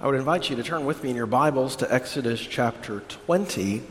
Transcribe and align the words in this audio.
I 0.00 0.06
would 0.06 0.14
invite 0.14 0.48
you 0.48 0.54
to 0.54 0.62
turn 0.62 0.84
with 0.84 1.02
me 1.02 1.10
in 1.10 1.16
your 1.16 1.26
Bibles 1.26 1.74
to 1.76 1.92
Exodus 1.92 2.40
chapter 2.40 3.00
20. 3.00 3.82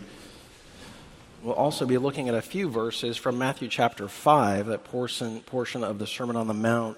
We'll 1.44 1.54
also 1.54 1.86
be 1.86 1.98
looking 1.98 2.30
at 2.30 2.34
a 2.34 2.42
few 2.42 2.70
verses 2.70 3.18
from 3.18 3.38
Matthew 3.38 3.68
chapter 3.68 4.08
5, 4.08 4.68
that 4.68 4.86
portion, 4.86 5.42
portion 5.42 5.84
of 5.84 6.00
the 6.00 6.08
Sermon 6.08 6.38
on 6.38 6.48
the 6.48 6.54
Mount 6.54 6.98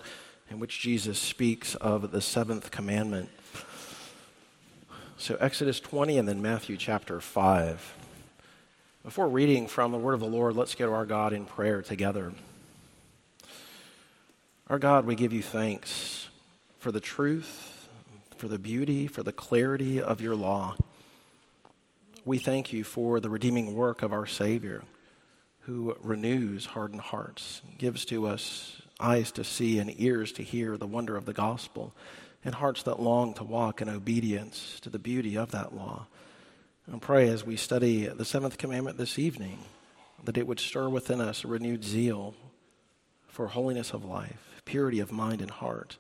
in 0.51 0.59
which 0.59 0.79
Jesus 0.79 1.17
speaks 1.17 1.73
of 1.73 2.11
the 2.11 2.21
seventh 2.21 2.69
commandment. 2.69 3.29
So, 5.17 5.37
Exodus 5.39 5.79
20 5.79 6.19
and 6.19 6.27
then 6.27 6.39
Matthew 6.39 6.77
chapter 6.77 7.19
5. 7.19 7.95
Before 9.03 9.27
reading 9.27 9.65
from 9.65 9.91
the 9.91 9.97
Word 9.97 10.13
of 10.13 10.19
the 10.19 10.27
Lord, 10.27 10.55
let's 10.55 10.75
go 10.75 10.85
to 10.85 10.93
our 10.93 11.07
God 11.07 11.33
in 11.33 11.45
prayer 11.45 11.81
together. 11.81 12.31
Our 14.67 14.77
God, 14.77 15.07
we 15.07 15.15
give 15.15 15.33
you 15.33 15.41
thanks 15.41 16.29
for 16.77 16.91
the 16.91 17.01
truth 17.01 17.78
for 18.39 18.47
the 18.47 18.57
beauty, 18.57 19.05
for 19.05 19.21
the 19.21 19.33
clarity 19.33 20.01
of 20.01 20.21
your 20.21 20.35
law. 20.35 20.77
We 22.23 22.37
thank 22.37 22.71
you 22.71 22.85
for 22.85 23.19
the 23.19 23.29
redeeming 23.29 23.75
work 23.75 24.01
of 24.01 24.13
our 24.13 24.25
Savior 24.25 24.83
who 25.63 25.95
renews 26.01 26.67
hardened 26.67 27.01
hearts, 27.01 27.61
gives 27.77 28.05
to 28.05 28.27
us 28.27 28.81
eyes 28.97 29.31
to 29.33 29.43
see 29.43 29.77
and 29.77 29.93
ears 29.99 30.31
to 30.31 30.41
hear 30.41 30.77
the 30.77 30.87
wonder 30.87 31.17
of 31.17 31.25
the 31.25 31.33
gospel, 31.33 31.93
and 32.45 32.55
hearts 32.55 32.83
that 32.83 33.01
long 33.01 33.33
to 33.33 33.43
walk 33.43 33.81
in 33.81 33.89
obedience 33.89 34.79
to 34.81 34.89
the 34.89 34.97
beauty 34.97 35.37
of 35.37 35.51
that 35.51 35.75
law. 35.75 36.07
And 36.87 37.01
pray 37.01 37.27
as 37.29 37.45
we 37.45 37.57
study 37.57 38.07
the 38.07 38.25
seventh 38.25 38.57
commandment 38.57 38.97
this 38.97 39.19
evening 39.19 39.59
that 40.23 40.37
it 40.37 40.47
would 40.47 40.61
stir 40.61 40.87
within 40.87 41.19
us 41.19 41.43
a 41.43 41.47
renewed 41.47 41.83
zeal 41.83 42.33
for 43.27 43.47
holiness 43.47 43.93
of 43.93 44.05
life, 44.05 44.61
purity 44.63 45.01
of 45.01 45.11
mind 45.11 45.41
and 45.41 45.51
heart. 45.51 45.97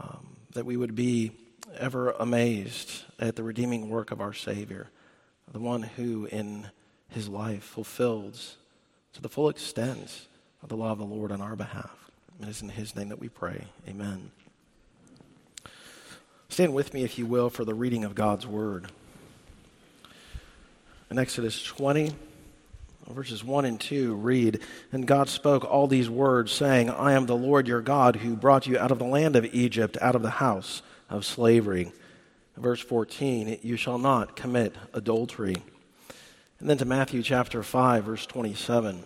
Um, 0.00 0.31
that 0.52 0.66
we 0.66 0.76
would 0.76 0.94
be 0.94 1.32
ever 1.78 2.10
amazed 2.12 3.04
at 3.18 3.36
the 3.36 3.42
redeeming 3.42 3.88
work 3.88 4.10
of 4.10 4.20
our 4.20 4.32
Savior, 4.32 4.88
the 5.50 5.58
one 5.58 5.82
who 5.82 6.26
in 6.26 6.70
his 7.08 7.28
life 7.28 7.62
fulfills 7.62 8.56
to 9.12 9.20
the 9.20 9.28
full 9.28 9.48
extent 9.48 10.26
of 10.62 10.68
the 10.68 10.76
law 10.76 10.92
of 10.92 10.98
the 10.98 11.04
Lord 11.04 11.32
on 11.32 11.40
our 11.40 11.56
behalf. 11.56 12.10
It 12.40 12.48
is 12.48 12.62
in 12.62 12.70
his 12.70 12.96
name 12.96 13.08
that 13.10 13.20
we 13.20 13.28
pray. 13.28 13.66
Amen. 13.88 14.30
Stand 16.48 16.74
with 16.74 16.92
me, 16.92 17.02
if 17.02 17.18
you 17.18 17.26
will, 17.26 17.50
for 17.50 17.64
the 17.64 17.74
reading 17.74 18.04
of 18.04 18.14
God's 18.14 18.46
word. 18.46 18.90
In 21.10 21.18
Exodus 21.18 21.62
20, 21.62 22.14
Verses 23.08 23.44
1 23.44 23.64
and 23.64 23.80
2 23.80 24.14
read 24.14 24.60
And 24.92 25.06
God 25.06 25.28
spoke 25.28 25.64
all 25.64 25.86
these 25.86 26.08
words, 26.08 26.52
saying, 26.52 26.88
I 26.88 27.12
am 27.12 27.26
the 27.26 27.36
Lord 27.36 27.66
your 27.66 27.80
God 27.80 28.16
who 28.16 28.36
brought 28.36 28.66
you 28.66 28.78
out 28.78 28.90
of 28.90 28.98
the 28.98 29.04
land 29.04 29.36
of 29.36 29.44
Egypt, 29.54 29.98
out 30.00 30.14
of 30.14 30.22
the 30.22 30.30
house 30.30 30.82
of 31.10 31.24
slavery. 31.24 31.92
Verse 32.56 32.80
14, 32.80 33.58
You 33.62 33.76
shall 33.76 33.98
not 33.98 34.36
commit 34.36 34.74
adultery. 34.94 35.56
And 36.60 36.70
then 36.70 36.78
to 36.78 36.84
Matthew 36.84 37.22
chapter 37.22 37.62
5, 37.62 38.04
verse 38.04 38.26
27. 38.26 39.02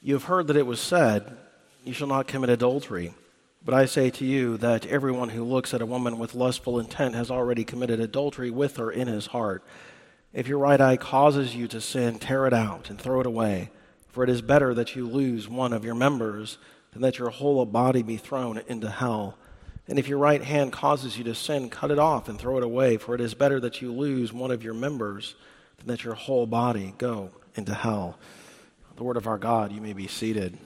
You 0.00 0.14
have 0.14 0.24
heard 0.24 0.48
that 0.48 0.56
it 0.56 0.66
was 0.66 0.80
said, 0.80 1.36
You 1.84 1.92
shall 1.92 2.08
not 2.08 2.26
commit 2.26 2.50
adultery. 2.50 3.14
But 3.64 3.74
I 3.74 3.86
say 3.86 4.10
to 4.10 4.26
you 4.26 4.58
that 4.58 4.84
everyone 4.86 5.30
who 5.30 5.42
looks 5.42 5.72
at 5.72 5.80
a 5.80 5.86
woman 5.86 6.18
with 6.18 6.34
lustful 6.34 6.78
intent 6.78 7.14
has 7.14 7.30
already 7.30 7.64
committed 7.64 7.98
adultery 7.98 8.50
with 8.50 8.76
her 8.76 8.90
in 8.90 9.08
his 9.08 9.28
heart. 9.28 9.64
If 10.34 10.46
your 10.46 10.58
right 10.58 10.80
eye 10.80 10.98
causes 10.98 11.54
you 11.54 11.66
to 11.68 11.80
sin, 11.80 12.18
tear 12.18 12.46
it 12.46 12.52
out 12.52 12.90
and 12.90 13.00
throw 13.00 13.20
it 13.20 13.26
away. 13.26 13.70
For 14.08 14.22
it 14.22 14.28
is 14.28 14.42
better 14.42 14.74
that 14.74 14.94
you 14.94 15.08
lose 15.08 15.48
one 15.48 15.72
of 15.72 15.84
your 15.84 15.94
members 15.94 16.58
than 16.92 17.00
that 17.02 17.18
your 17.18 17.30
whole 17.30 17.64
body 17.64 18.02
be 18.02 18.18
thrown 18.18 18.60
into 18.68 18.90
hell. 18.90 19.38
And 19.88 19.98
if 19.98 20.08
your 20.08 20.18
right 20.18 20.42
hand 20.42 20.72
causes 20.72 21.16
you 21.16 21.24
to 21.24 21.34
sin, 21.34 21.70
cut 21.70 21.90
it 21.90 21.98
off 21.98 22.28
and 22.28 22.38
throw 22.38 22.58
it 22.58 22.64
away. 22.64 22.98
For 22.98 23.14
it 23.14 23.20
is 23.20 23.32
better 23.32 23.60
that 23.60 23.80
you 23.80 23.92
lose 23.92 24.30
one 24.30 24.50
of 24.50 24.62
your 24.62 24.74
members 24.74 25.36
than 25.78 25.86
that 25.88 26.04
your 26.04 26.14
whole 26.14 26.46
body 26.46 26.94
go 26.98 27.30
into 27.54 27.72
hell. 27.72 28.18
The 28.96 29.04
word 29.04 29.16
of 29.16 29.26
our 29.26 29.38
God, 29.38 29.72
you 29.72 29.80
may 29.80 29.94
be 29.94 30.06
seated. 30.06 30.58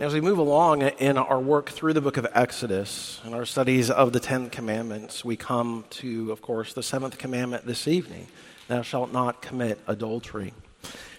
As 0.00 0.14
we 0.14 0.20
move 0.20 0.38
along 0.38 0.82
in 0.82 1.18
our 1.18 1.40
work 1.40 1.70
through 1.70 1.92
the 1.92 2.00
book 2.00 2.18
of 2.18 2.26
Exodus 2.32 3.20
and 3.24 3.34
our 3.34 3.44
studies 3.44 3.90
of 3.90 4.12
the 4.12 4.20
Ten 4.20 4.48
Commandments, 4.48 5.24
we 5.24 5.36
come 5.36 5.86
to, 5.90 6.30
of 6.30 6.40
course, 6.40 6.72
the 6.72 6.84
seventh 6.84 7.18
commandment 7.18 7.66
this 7.66 7.88
evening 7.88 8.28
Thou 8.68 8.82
shalt 8.82 9.12
not 9.12 9.42
commit 9.42 9.80
adultery. 9.88 10.54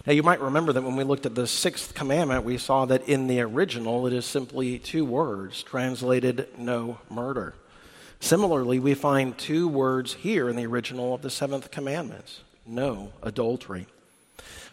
Now, 0.06 0.14
you 0.14 0.22
might 0.22 0.40
remember 0.40 0.72
that 0.72 0.80
when 0.80 0.96
we 0.96 1.04
looked 1.04 1.26
at 1.26 1.34
the 1.34 1.46
sixth 1.46 1.92
commandment, 1.92 2.42
we 2.42 2.56
saw 2.56 2.86
that 2.86 3.06
in 3.06 3.26
the 3.26 3.42
original 3.42 4.06
it 4.06 4.14
is 4.14 4.24
simply 4.24 4.78
two 4.78 5.04
words 5.04 5.62
translated 5.62 6.48
no 6.56 7.00
murder. 7.10 7.52
Similarly, 8.18 8.78
we 8.78 8.94
find 8.94 9.36
two 9.36 9.68
words 9.68 10.14
here 10.14 10.48
in 10.48 10.56
the 10.56 10.64
original 10.64 11.14
of 11.14 11.20
the 11.20 11.28
seventh 11.28 11.70
commandment 11.70 12.40
no 12.66 13.12
adultery. 13.22 13.88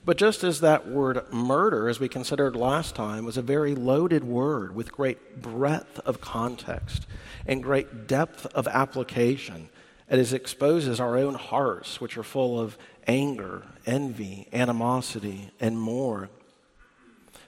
But 0.08 0.16
just 0.16 0.46
as 0.46 0.62
that 0.62 0.88
word 0.88 1.22
murder, 1.34 1.90
as 1.90 2.00
we 2.00 2.08
considered 2.08 2.56
last 2.56 2.96
time, 2.96 3.26
was 3.26 3.36
a 3.36 3.42
very 3.42 3.76
loaded 3.76 4.24
word 4.24 4.74
with 4.74 4.90
great 4.90 5.42
breadth 5.42 6.00
of 6.06 6.22
context 6.22 7.06
and 7.46 7.62
great 7.62 8.08
depth 8.08 8.46
of 8.56 8.70
application, 8.70 9.68
it 10.10 10.32
exposes 10.32 11.02
our 11.02 11.18
own 11.18 11.34
hearts, 11.34 12.00
which 12.00 12.18
are 12.18 12.24
full 12.24 12.58
of 12.58 12.78
anger, 13.06 13.64
envy, 13.86 14.48
animosity, 14.54 15.52
and 15.60 15.78
more. 15.78 16.30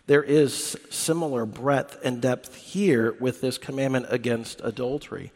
There 0.07 0.21
is 0.21 0.77
similar 0.89 1.45
breadth 1.45 1.97
and 2.03 2.21
depth 2.21 2.55
here 2.55 3.15
with 3.21 3.39
this 3.39 3.57
commandment 3.57 4.07
against 4.09 4.59
adultery. 4.65 5.31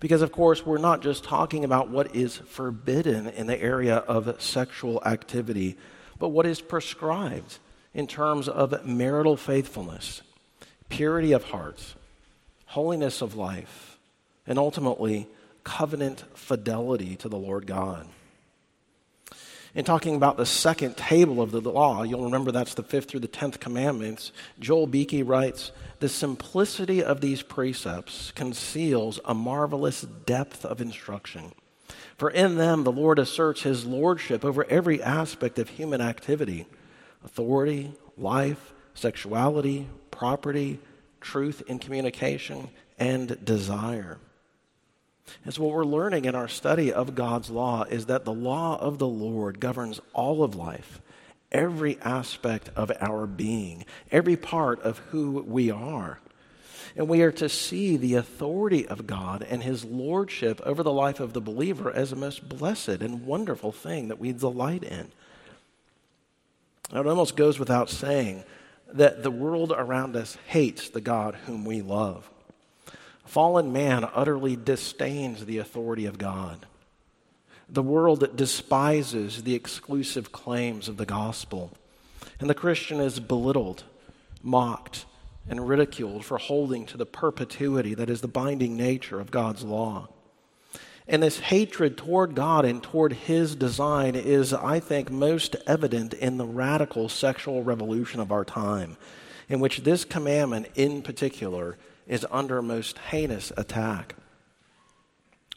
Because, 0.00 0.22
of 0.22 0.32
course, 0.32 0.66
we're 0.66 0.78
not 0.78 1.02
just 1.02 1.22
talking 1.22 1.64
about 1.64 1.88
what 1.88 2.16
is 2.16 2.38
forbidden 2.38 3.28
in 3.28 3.46
the 3.46 3.62
area 3.62 3.98
of 3.98 4.42
sexual 4.42 5.00
activity 5.06 5.76
but 6.18 6.28
what 6.28 6.46
is 6.46 6.60
prescribed 6.60 7.58
in 7.92 8.06
terms 8.06 8.48
of 8.48 8.84
marital 8.84 9.36
faithfulness, 9.36 10.22
purity 10.88 11.32
of 11.32 11.44
heart, 11.44 11.94
holiness 12.66 13.22
of 13.22 13.36
life, 13.36 13.98
and 14.46 14.58
ultimately 14.58 15.28
covenant 15.62 16.24
fidelity 16.34 17.16
to 17.16 17.28
the 17.28 17.38
Lord 17.38 17.66
God. 17.66 18.06
In 19.74 19.84
talking 19.84 20.14
about 20.14 20.36
the 20.36 20.46
second 20.46 20.96
table 20.96 21.40
of 21.40 21.50
the 21.50 21.60
law, 21.60 22.04
you'll 22.04 22.24
remember 22.24 22.52
that's 22.52 22.74
the 22.74 22.84
fifth 22.84 23.08
through 23.08 23.20
the 23.20 23.26
tenth 23.26 23.58
commandments. 23.58 24.30
Joel 24.60 24.86
Beeke 24.86 25.26
writes 25.26 25.72
The 25.98 26.08
simplicity 26.08 27.02
of 27.02 27.20
these 27.20 27.42
precepts 27.42 28.30
conceals 28.32 29.18
a 29.24 29.34
marvelous 29.34 30.02
depth 30.02 30.64
of 30.64 30.80
instruction 30.80 31.52
for 32.16 32.30
in 32.30 32.56
them 32.56 32.84
the 32.84 32.92
Lord 32.92 33.18
asserts 33.18 33.62
his 33.62 33.84
lordship 33.84 34.44
over 34.44 34.64
every 34.64 35.02
aspect 35.02 35.58
of 35.58 35.70
human 35.70 36.00
activity 36.00 36.66
authority, 37.24 37.92
life, 38.18 38.72
sexuality, 38.92 39.88
property, 40.10 40.78
truth 41.20 41.62
in 41.66 41.78
communication, 41.78 42.68
and 42.98 43.42
desire. 43.44 44.18
And 45.44 45.54
so, 45.54 45.62
what 45.62 45.74
we're 45.74 45.84
learning 45.84 46.26
in 46.26 46.34
our 46.34 46.48
study 46.48 46.92
of 46.92 47.14
God's 47.14 47.50
law 47.50 47.84
is 47.84 48.06
that 48.06 48.24
the 48.24 48.32
law 48.32 48.78
of 48.78 48.98
the 48.98 49.08
Lord 49.08 49.58
governs 49.58 50.00
all 50.12 50.44
of 50.44 50.54
life, 50.54 51.00
every 51.50 51.98
aspect 52.02 52.68
of 52.76 52.92
our 53.00 53.26
being, 53.26 53.86
every 54.10 54.36
part 54.36 54.80
of 54.82 54.98
who 55.10 55.42
we 55.46 55.70
are. 55.70 56.20
And 56.96 57.08
we 57.08 57.22
are 57.22 57.32
to 57.32 57.48
see 57.48 57.96
the 57.96 58.14
authority 58.14 58.86
of 58.86 59.06
God 59.06 59.44
and 59.48 59.62
his 59.62 59.84
lordship 59.84 60.60
over 60.64 60.82
the 60.82 60.92
life 60.92 61.18
of 61.18 61.32
the 61.32 61.40
believer 61.40 61.90
as 61.90 62.12
a 62.12 62.16
most 62.16 62.48
blessed 62.48 63.00
and 63.00 63.26
wonderful 63.26 63.72
thing 63.72 64.08
that 64.08 64.20
we 64.20 64.32
delight 64.32 64.84
in. 64.84 65.08
It 66.92 67.06
almost 67.06 67.36
goes 67.36 67.58
without 67.58 67.90
saying 67.90 68.44
that 68.92 69.22
the 69.24 69.30
world 69.30 69.72
around 69.76 70.14
us 70.14 70.38
hates 70.46 70.88
the 70.88 71.00
God 71.00 71.34
whom 71.46 71.64
we 71.64 71.82
love. 71.82 72.30
Fallen 73.24 73.72
man 73.72 74.06
utterly 74.14 74.54
disdains 74.54 75.44
the 75.44 75.58
authority 75.58 76.06
of 76.06 76.18
God. 76.18 76.66
The 77.68 77.82
world 77.82 78.36
despises 78.36 79.42
the 79.42 79.54
exclusive 79.54 80.30
claims 80.30 80.88
of 80.88 80.96
the 80.96 81.06
gospel. 81.06 81.72
And 82.38 82.48
the 82.48 82.54
Christian 82.54 83.00
is 83.00 83.18
belittled, 83.18 83.84
mocked, 84.42 85.06
and 85.48 85.68
ridiculed 85.68 86.24
for 86.24 86.38
holding 86.38 86.86
to 86.86 86.96
the 86.96 87.06
perpetuity 87.06 87.94
that 87.94 88.10
is 88.10 88.20
the 88.20 88.28
binding 88.28 88.76
nature 88.76 89.20
of 89.20 89.30
God's 89.30 89.62
law. 89.64 90.08
And 91.06 91.22
this 91.22 91.38
hatred 91.38 91.98
toward 91.98 92.34
God 92.34 92.64
and 92.64 92.82
toward 92.82 93.12
His 93.12 93.54
design 93.54 94.14
is, 94.14 94.54
I 94.54 94.80
think, 94.80 95.10
most 95.10 95.54
evident 95.66 96.14
in 96.14 96.38
the 96.38 96.46
radical 96.46 97.10
sexual 97.10 97.62
revolution 97.62 98.20
of 98.20 98.32
our 98.32 98.44
time, 98.44 98.96
in 99.48 99.60
which 99.60 99.80
this 99.80 100.04
commandment 100.04 100.68
in 100.74 101.02
particular 101.02 101.76
is 102.06 102.26
under 102.30 102.62
most 102.62 102.98
heinous 102.98 103.52
attack. 103.56 104.14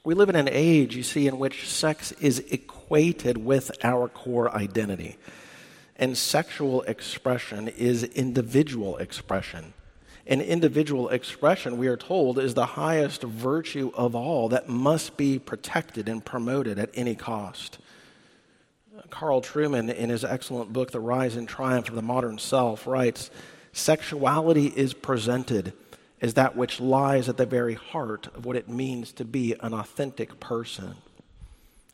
We 0.03 0.15
live 0.15 0.29
in 0.29 0.35
an 0.35 0.49
age, 0.49 0.95
you 0.95 1.03
see, 1.03 1.27
in 1.27 1.39
which 1.39 1.67
sex 1.67 2.11
is 2.13 2.39
equated 2.49 3.37
with 3.37 3.71
our 3.83 4.09
core 4.09 4.53
identity. 4.53 5.17
And 5.95 6.17
sexual 6.17 6.83
expression 6.83 7.67
is 7.69 8.03
individual 8.03 8.97
expression. 8.97 9.73
And 10.29 10.41
individual 10.41 11.07
expression, 11.09 11.77
we 11.77 11.87
are 11.87 11.95
told, 11.95 12.37
is 12.37 12.53
the 12.53 12.65
highest 12.65 13.23
virtue 13.23 13.91
of 13.95 14.13
all 14.13 14.49
that 14.49 14.67
must 14.67 15.15
be 15.15 15.39
protected 15.39 16.09
and 16.09 16.23
promoted 16.23 16.77
at 16.77 16.89
any 16.93 17.15
cost. 17.15 17.77
Carl 19.09 19.41
Trueman, 19.41 19.93
in 19.93 20.09
his 20.09 20.25
excellent 20.25 20.73
book, 20.73 20.91
The 20.91 20.99
Rise 20.99 21.37
and 21.37 21.47
Triumph 21.47 21.87
of 21.87 21.95
the 21.95 22.01
Modern 22.01 22.37
Self, 22.39 22.85
writes 22.85 23.31
Sexuality 23.71 24.67
is 24.67 24.93
presented 24.93 25.71
as 26.19 26.33
that 26.33 26.57
which 26.57 26.81
lies 26.81 27.29
at 27.29 27.37
the 27.37 27.45
very 27.45 27.75
heart 27.75 28.27
of 28.35 28.45
what 28.45 28.55
it 28.55 28.67
means 28.67 29.11
to 29.13 29.23
be 29.23 29.55
an 29.61 29.73
authentic 29.73 30.39
person. 30.39 30.95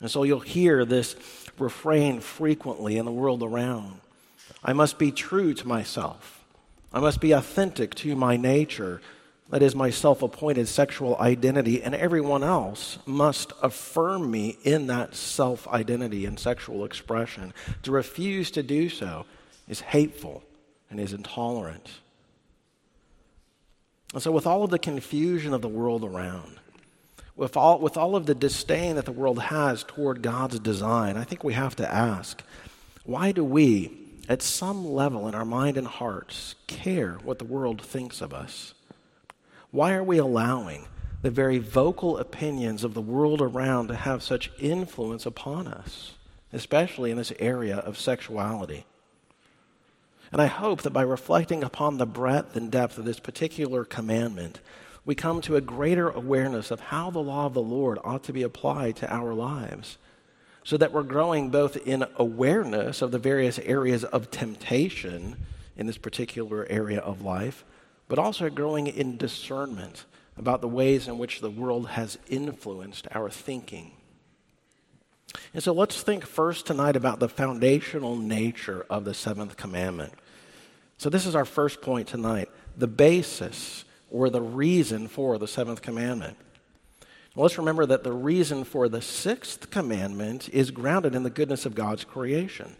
And 0.00 0.10
so 0.10 0.22
you'll 0.22 0.40
hear 0.40 0.84
this 0.84 1.14
refrain 1.58 2.20
frequently 2.20 2.96
in 2.96 3.04
the 3.04 3.12
world 3.12 3.42
around 3.42 4.00
I 4.62 4.72
must 4.72 4.98
be 4.98 5.12
true 5.12 5.54
to 5.54 5.68
myself, 5.68 6.33
I 6.94 7.00
must 7.00 7.20
be 7.20 7.32
authentic 7.32 7.94
to 7.96 8.14
my 8.14 8.36
nature 8.36 9.02
that 9.50 9.62
is 9.62 9.74
my 9.74 9.90
self 9.90 10.22
appointed 10.22 10.68
sexual 10.68 11.16
identity, 11.18 11.82
and 11.82 11.94
everyone 11.94 12.42
else 12.42 12.98
must 13.04 13.52
affirm 13.62 14.30
me 14.30 14.56
in 14.62 14.86
that 14.86 15.14
self 15.14 15.68
identity 15.68 16.24
and 16.24 16.38
sexual 16.38 16.84
expression. 16.84 17.52
To 17.82 17.92
refuse 17.92 18.50
to 18.52 18.62
do 18.62 18.88
so 18.88 19.26
is 19.68 19.80
hateful 19.80 20.42
and 20.88 20.98
is 20.98 21.12
intolerant. 21.12 21.90
And 24.14 24.22
so, 24.22 24.32
with 24.32 24.46
all 24.46 24.64
of 24.64 24.70
the 24.70 24.78
confusion 24.78 25.52
of 25.52 25.62
the 25.62 25.68
world 25.68 26.04
around, 26.04 26.58
with 27.36 27.56
all, 27.56 27.80
with 27.80 27.96
all 27.96 28.16
of 28.16 28.26
the 28.26 28.34
disdain 28.34 28.96
that 28.96 29.04
the 29.04 29.12
world 29.12 29.40
has 29.40 29.84
toward 29.84 30.22
God's 30.22 30.58
design, 30.60 31.16
I 31.16 31.24
think 31.24 31.44
we 31.44 31.54
have 31.54 31.76
to 31.76 31.92
ask 31.92 32.42
why 33.04 33.32
do 33.32 33.44
we, 33.44 34.03
at 34.28 34.42
some 34.42 34.86
level 34.86 35.28
in 35.28 35.34
our 35.34 35.44
mind 35.44 35.76
and 35.76 35.86
hearts, 35.86 36.54
care 36.66 37.18
what 37.22 37.38
the 37.38 37.44
world 37.44 37.82
thinks 37.82 38.20
of 38.20 38.32
us? 38.32 38.74
Why 39.70 39.94
are 39.94 40.04
we 40.04 40.18
allowing 40.18 40.86
the 41.22 41.30
very 41.30 41.58
vocal 41.58 42.18
opinions 42.18 42.84
of 42.84 42.94
the 42.94 43.00
world 43.00 43.40
around 43.40 43.88
to 43.88 43.96
have 43.96 44.22
such 44.22 44.50
influence 44.58 45.26
upon 45.26 45.66
us, 45.66 46.14
especially 46.52 47.10
in 47.10 47.16
this 47.16 47.32
area 47.38 47.76
of 47.78 47.98
sexuality? 47.98 48.86
And 50.32 50.40
I 50.40 50.46
hope 50.46 50.82
that 50.82 50.92
by 50.92 51.02
reflecting 51.02 51.62
upon 51.62 51.98
the 51.98 52.06
breadth 52.06 52.56
and 52.56 52.70
depth 52.70 52.98
of 52.98 53.04
this 53.04 53.20
particular 53.20 53.84
commandment, 53.84 54.60
we 55.04 55.14
come 55.14 55.40
to 55.42 55.56
a 55.56 55.60
greater 55.60 56.08
awareness 56.08 56.70
of 56.70 56.80
how 56.80 57.10
the 57.10 57.20
law 57.20 57.46
of 57.46 57.54
the 57.54 57.62
Lord 57.62 57.98
ought 58.02 58.24
to 58.24 58.32
be 58.32 58.42
applied 58.42 58.96
to 58.96 59.12
our 59.12 59.34
lives, 59.34 59.98
so 60.64 60.78
that 60.78 60.92
we're 60.92 61.02
growing 61.02 61.50
both 61.50 61.76
in 61.86 62.06
awareness 62.16 63.02
of 63.02 63.10
the 63.10 63.18
various 63.18 63.58
areas 63.60 64.02
of 64.04 64.30
temptation 64.30 65.36
in 65.76 65.86
this 65.86 65.98
particular 65.98 66.66
area 66.70 67.00
of 67.00 67.22
life, 67.22 67.64
but 68.08 68.18
also 68.18 68.48
growing 68.48 68.86
in 68.86 69.18
discernment 69.18 70.06
about 70.36 70.62
the 70.62 70.68
ways 70.68 71.06
in 71.06 71.18
which 71.18 71.40
the 71.40 71.50
world 71.50 71.90
has 71.90 72.18
influenced 72.28 73.06
our 73.12 73.28
thinking. 73.30 73.92
And 75.52 75.62
so 75.62 75.72
let's 75.72 76.02
think 76.02 76.24
first 76.24 76.66
tonight 76.66 76.96
about 76.96 77.20
the 77.20 77.28
foundational 77.28 78.16
nature 78.16 78.86
of 78.88 79.04
the 79.04 79.14
seventh 79.14 79.56
commandment. 79.56 80.12
So, 80.96 81.10
this 81.10 81.26
is 81.26 81.34
our 81.34 81.44
first 81.44 81.82
point 81.82 82.08
tonight 82.08 82.48
the 82.76 82.86
basis 82.86 83.84
or 84.10 84.30
the 84.30 84.40
reason 84.40 85.08
for 85.08 85.38
the 85.38 85.48
seventh 85.48 85.82
commandment. 85.82 86.36
Well, 87.34 87.42
let's 87.42 87.58
remember 87.58 87.84
that 87.86 88.04
the 88.04 88.12
reason 88.12 88.62
for 88.62 88.88
the 88.88 89.02
sixth 89.02 89.70
commandment 89.70 90.48
is 90.50 90.70
grounded 90.70 91.16
in 91.16 91.24
the 91.24 91.30
goodness 91.30 91.66
of 91.66 91.74
God's 91.74 92.04
creation, 92.04 92.76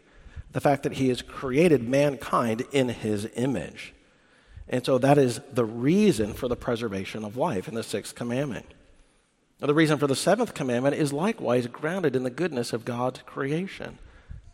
the 0.52 0.60
fact 0.60 0.84
that 0.84 0.92
He 0.92 1.08
has 1.08 1.22
created 1.22 1.88
mankind 1.88 2.62
in 2.70 2.88
His 2.88 3.28
image. 3.34 3.94
And 4.68 4.86
so 4.86 4.96
that 4.98 5.18
is 5.18 5.40
the 5.52 5.64
reason 5.64 6.34
for 6.34 6.46
the 6.46 6.56
preservation 6.56 7.24
of 7.24 7.36
life 7.36 7.66
in 7.66 7.74
the 7.74 7.82
sixth 7.82 8.14
commandment. 8.14 8.66
Now, 9.60 9.66
the 9.66 9.74
reason 9.74 9.98
for 9.98 10.06
the 10.06 10.14
seventh 10.14 10.54
commandment 10.54 10.94
is 10.96 11.12
likewise 11.12 11.66
grounded 11.66 12.14
in 12.14 12.22
the 12.22 12.30
goodness 12.30 12.72
of 12.72 12.84
God's 12.84 13.22
creation, 13.26 13.98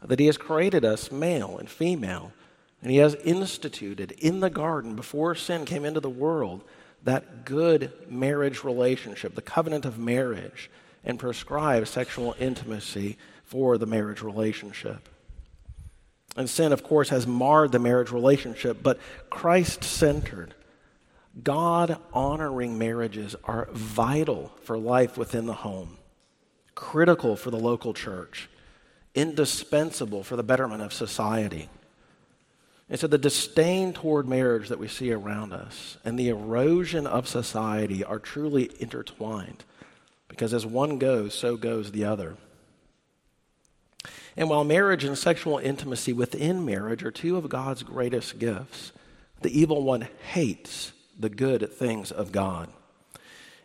that 0.03 0.19
He 0.19 0.26
has 0.26 0.38
created 0.38 0.82
us 0.82 1.12
male 1.12 1.58
and 1.58 1.69
female, 1.69 2.32
and 2.81 2.91
He 2.91 2.99
has 2.99 3.17
instituted 3.17 4.12
in 4.12 4.41
the 4.41 4.50
garden 4.50 4.96
before 4.96 5.35
sin 5.35 5.67
came 5.67 5.85
into 5.85 6.00
the 6.00 6.08
world 6.08 6.64
that 7.05 7.44
good 7.44 7.93
marriage 8.08 8.62
relationship, 8.64 9.35
the 9.35 9.43
covenant 9.43 9.85
of 9.85 9.99
marriage, 9.99 10.70
and 11.05 11.19
prescribes 11.19 11.91
sexual 11.91 12.35
intimacy 12.38 13.17
for 13.43 13.79
the 13.79 13.87
marriage 13.87 14.23
relationship. 14.23 15.08
And 16.37 16.49
sin, 16.49 16.73
of 16.73 16.85
course, 16.85 17.08
has 17.08 17.26
marred 17.26 17.73
the 17.73 17.79
marriage 17.79 18.12
relationship, 18.12 18.82
but 18.82 18.99
Christ 19.31 19.82
centered, 19.82 20.55
God 21.43 21.99
honoring 22.12 22.79
marriages 22.79 23.35
are 23.44 23.69
vital 23.73 24.53
for 24.62 24.79
life 24.79 25.17
within 25.17 25.46
the 25.46 25.55
home, 25.55 25.96
critical 26.75 27.35
for 27.35 27.50
the 27.50 27.58
local 27.58 27.94
church, 27.94 28.49
indispensable 29.14 30.23
for 30.23 30.37
the 30.37 30.43
betterment 30.43 30.82
of 30.82 30.93
society. 30.93 31.69
And 32.90 32.98
so 32.98 33.06
the 33.06 33.19
disdain 33.19 33.92
toward 33.92 34.28
marriage 34.28 34.69
that 34.69 34.81
we 34.81 34.88
see 34.88 35.12
around 35.12 35.52
us 35.52 35.96
and 36.04 36.19
the 36.19 36.28
erosion 36.28 37.06
of 37.06 37.28
society 37.28 38.02
are 38.02 38.19
truly 38.19 38.69
intertwined 38.81 39.64
because 40.26 40.52
as 40.52 40.66
one 40.66 40.98
goes, 40.98 41.32
so 41.32 41.56
goes 41.56 41.92
the 41.92 42.04
other. 42.04 42.37
And 44.37 44.50
while 44.50 44.64
marriage 44.64 45.04
and 45.04 45.16
sexual 45.16 45.58
intimacy 45.58 46.12
within 46.12 46.64
marriage 46.64 47.04
are 47.04 47.10
two 47.12 47.37
of 47.37 47.48
God's 47.48 47.82
greatest 47.84 48.38
gifts, 48.38 48.93
the 49.43 49.56
evil 49.56 49.82
one 49.82 50.08
hates 50.32 50.93
the 51.19 51.28
good 51.28 51.72
things 51.72 52.10
of 52.10 52.32
God. 52.32 52.70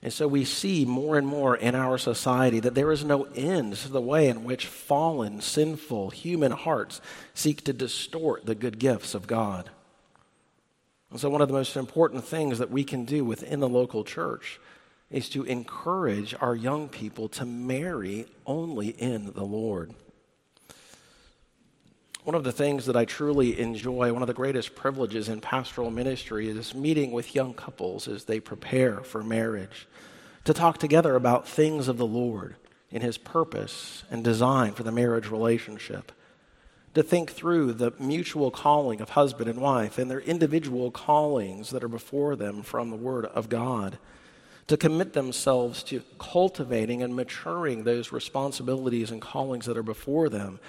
And 0.05 0.13
so 0.13 0.27
we 0.27 0.45
see 0.45 0.85
more 0.85 1.17
and 1.17 1.25
more 1.25 1.57
in 1.57 1.73
our 1.73 1.97
society 1.97 2.59
that 2.59 2.75
there 2.75 2.91
is 2.91 3.03
no 3.03 3.23
end 3.33 3.75
to 3.77 3.89
the 3.89 3.99
way 3.99 4.27
in 4.27 4.43
which 4.43 4.67
fallen, 4.67 5.41
sinful 5.41 6.11
human 6.11 6.51
hearts 6.51 7.01
seek 7.33 7.63
to 7.63 7.73
distort 7.73 8.45
the 8.45 8.53
good 8.53 8.77
gifts 8.77 9.15
of 9.15 9.25
God. 9.25 9.67
And 11.09 11.19
so, 11.19 11.27
one 11.31 11.41
of 11.41 11.47
the 11.47 11.55
most 11.55 11.75
important 11.75 12.23
things 12.23 12.59
that 12.59 12.69
we 12.69 12.83
can 12.83 13.05
do 13.05 13.25
within 13.25 13.59
the 13.59 13.67
local 13.67 14.03
church 14.03 14.59
is 15.09 15.27
to 15.29 15.43
encourage 15.45 16.35
our 16.39 16.55
young 16.55 16.87
people 16.87 17.27
to 17.29 17.43
marry 17.43 18.27
only 18.45 18.89
in 18.89 19.33
the 19.33 19.43
Lord. 19.43 19.91
One 22.25 22.33
of 22.33 22.43
the 22.43 22.51
things 22.51 22.87
that 22.87 22.95
I 22.95 23.05
truly 23.05 23.59
enjoy, 23.59 24.11
one 24.11 24.23
of 24.23 24.27
the 24.27 24.33
greatest 24.33 24.73
privileges 24.73 25.29
in 25.29 25.41
pastoral 25.41 25.91
ministry, 25.91 26.49
is 26.49 26.73
meeting 26.73 27.11
with 27.11 27.35
young 27.35 27.53
couples 27.53 28.07
as 28.07 28.23
they 28.23 28.39
prepare 28.39 29.01
for 29.01 29.23
marriage, 29.23 29.87
to 30.45 30.51
talk 30.51 30.79
together 30.79 31.15
about 31.15 31.47
things 31.47 31.87
of 31.87 31.99
the 31.99 32.05
Lord 32.07 32.55
in 32.89 33.03
His 33.03 33.19
purpose 33.19 34.05
and 34.09 34.23
design 34.23 34.73
for 34.73 34.81
the 34.81 34.91
marriage 34.91 35.29
relationship, 35.29 36.11
to 36.95 37.03
think 37.03 37.29
through 37.29 37.73
the 37.73 37.93
mutual 37.99 38.49
calling 38.49 39.01
of 39.01 39.09
husband 39.09 39.47
and 39.47 39.61
wife 39.61 39.99
and 39.99 40.09
their 40.09 40.21
individual 40.21 40.89
callings 40.89 41.69
that 41.69 41.83
are 41.83 41.87
before 41.87 42.35
them 42.35 42.63
from 42.63 42.89
the 42.89 42.95
Word 42.95 43.25
of 43.25 43.49
God 43.49 43.99
to 44.65 44.77
commit 44.77 45.13
themselves 45.13 45.83
to 45.83 46.01
cultivating 46.17 47.03
and 47.03 47.15
maturing 47.15 47.83
those 47.83 48.11
responsibilities 48.11 49.11
and 49.11 49.21
callings 49.21 49.67
that 49.67 49.77
are 49.77 49.83
before 49.83 50.27
them 50.27 50.59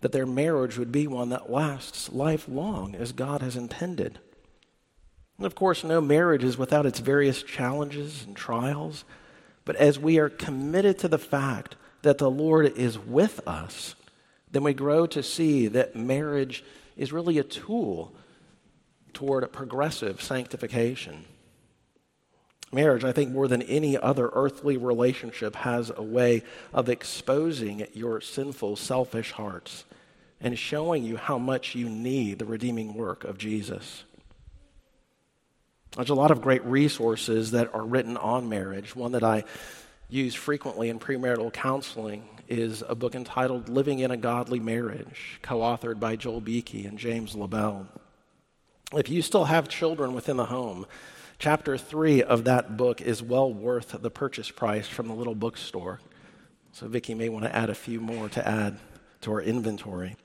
that 0.00 0.12
their 0.12 0.26
marriage 0.26 0.78
would 0.78 0.92
be 0.92 1.06
one 1.06 1.30
that 1.30 1.50
lasts 1.50 2.12
lifelong 2.12 2.94
as 2.94 3.12
God 3.12 3.42
has 3.42 3.56
intended. 3.56 4.18
And 5.36 5.46
of 5.46 5.54
course, 5.54 5.84
no 5.84 6.00
marriage 6.00 6.44
is 6.44 6.58
without 6.58 6.86
its 6.86 7.00
various 7.00 7.42
challenges 7.42 8.24
and 8.24 8.36
trials, 8.36 9.04
but 9.64 9.76
as 9.76 9.98
we 9.98 10.18
are 10.18 10.28
committed 10.28 10.98
to 10.98 11.08
the 11.08 11.18
fact 11.18 11.76
that 12.02 12.18
the 12.18 12.30
Lord 12.30 12.66
is 12.76 12.98
with 12.98 13.40
us, 13.46 13.94
then 14.50 14.62
we 14.62 14.72
grow 14.72 15.06
to 15.06 15.22
see 15.22 15.68
that 15.68 15.94
marriage 15.94 16.64
is 16.96 17.12
really 17.12 17.38
a 17.38 17.44
tool 17.44 18.14
toward 19.12 19.44
a 19.44 19.48
progressive 19.48 20.22
sanctification. 20.22 21.24
Marriage, 22.70 23.04
I 23.04 23.12
think, 23.12 23.30
more 23.30 23.48
than 23.48 23.62
any 23.62 23.96
other 23.96 24.30
earthly 24.32 24.76
relationship, 24.76 25.56
has 25.56 25.90
a 25.96 26.02
way 26.02 26.42
of 26.72 26.88
exposing 26.88 27.86
your 27.94 28.20
sinful, 28.20 28.76
selfish 28.76 29.32
hearts 29.32 29.84
and 30.40 30.58
showing 30.58 31.04
you 31.04 31.16
how 31.16 31.38
much 31.38 31.74
you 31.74 31.88
need 31.88 32.38
the 32.38 32.44
redeeming 32.44 32.94
work 32.94 33.24
of 33.24 33.38
Jesus. 33.38 34.04
There's 35.96 36.10
a 36.10 36.14
lot 36.14 36.30
of 36.30 36.42
great 36.42 36.64
resources 36.64 37.52
that 37.52 37.74
are 37.74 37.84
written 37.84 38.16
on 38.16 38.48
marriage. 38.48 38.94
One 38.94 39.12
that 39.12 39.24
I 39.24 39.44
use 40.08 40.34
frequently 40.34 40.90
in 40.90 40.98
premarital 40.98 41.52
counseling 41.52 42.28
is 42.46 42.82
a 42.86 42.94
book 42.94 43.14
entitled 43.14 43.68
Living 43.68 43.98
in 43.98 44.10
a 44.10 44.16
Godly 44.16 44.60
Marriage, 44.60 45.38
co 45.42 45.58
authored 45.58 45.98
by 45.98 46.16
Joel 46.16 46.40
Beeke 46.40 46.84
and 46.84 46.98
James 46.98 47.34
LaBelle. 47.34 47.88
If 48.94 49.08
you 49.08 49.22
still 49.22 49.44
have 49.44 49.68
children 49.68 50.14
within 50.14 50.36
the 50.36 50.46
home, 50.46 50.86
Chapter 51.38 51.78
3 51.78 52.24
of 52.24 52.44
that 52.44 52.76
book 52.76 53.00
is 53.00 53.22
well 53.22 53.52
worth 53.52 53.94
the 54.02 54.10
purchase 54.10 54.50
price 54.50 54.88
from 54.88 55.06
the 55.06 55.14
little 55.14 55.36
bookstore. 55.36 56.00
So 56.72 56.88
Vicki 56.88 57.14
may 57.14 57.28
want 57.28 57.44
to 57.44 57.54
add 57.54 57.70
a 57.70 57.76
few 57.76 58.00
more 58.00 58.28
to 58.30 58.46
add 58.46 58.78
to 59.20 59.32
our 59.32 59.40
inventory. 59.40 60.16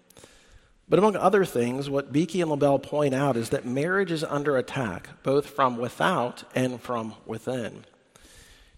But 0.90 0.98
among 0.98 1.16
other 1.16 1.46
things, 1.46 1.88
what 1.88 2.12
Beeke 2.12 2.36
and 2.36 2.50
LaBelle 2.50 2.80
point 2.80 3.14
out 3.14 3.38
is 3.38 3.50
that 3.50 3.64
marriage 3.64 4.12
is 4.12 4.24
under 4.24 4.58
attack, 4.58 5.10
both 5.22 5.52
from 5.52 5.78
without 5.78 6.46
and 6.56 6.82
from 6.82 7.14
within. 7.28 7.86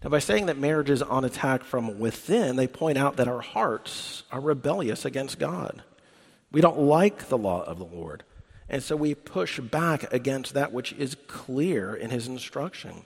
Now, 0.04 0.10
by 0.10 0.20
saying 0.20 0.46
that 0.48 0.58
marriage 0.58 0.90
is 0.90 1.02
on 1.02 1.24
attack 1.24 1.64
from 1.64 2.00
within, 2.00 2.58
they 2.58 2.68
point 2.68 2.98
out 2.98 3.16
that 3.16 3.30
our 3.30 3.42
hearts 3.42 4.24
are 4.30 4.42
rebellious 4.42 5.06
against 5.06 5.40
God. 5.40 5.84
We 6.52 6.60
don't 6.62 6.80
like 6.80 7.30
the 7.30 7.38
law 7.38 7.64
of 7.64 7.80
the 7.80 7.86
Lord. 7.86 8.24
And 8.70 8.82
so 8.82 8.96
we 8.96 9.14
push 9.14 9.60
back 9.60 10.12
against 10.12 10.54
that 10.54 10.74
which 10.74 10.94
is 10.94 11.16
clear 11.28 11.94
in 11.94 12.10
his 12.10 12.28
instruction. 12.28 13.04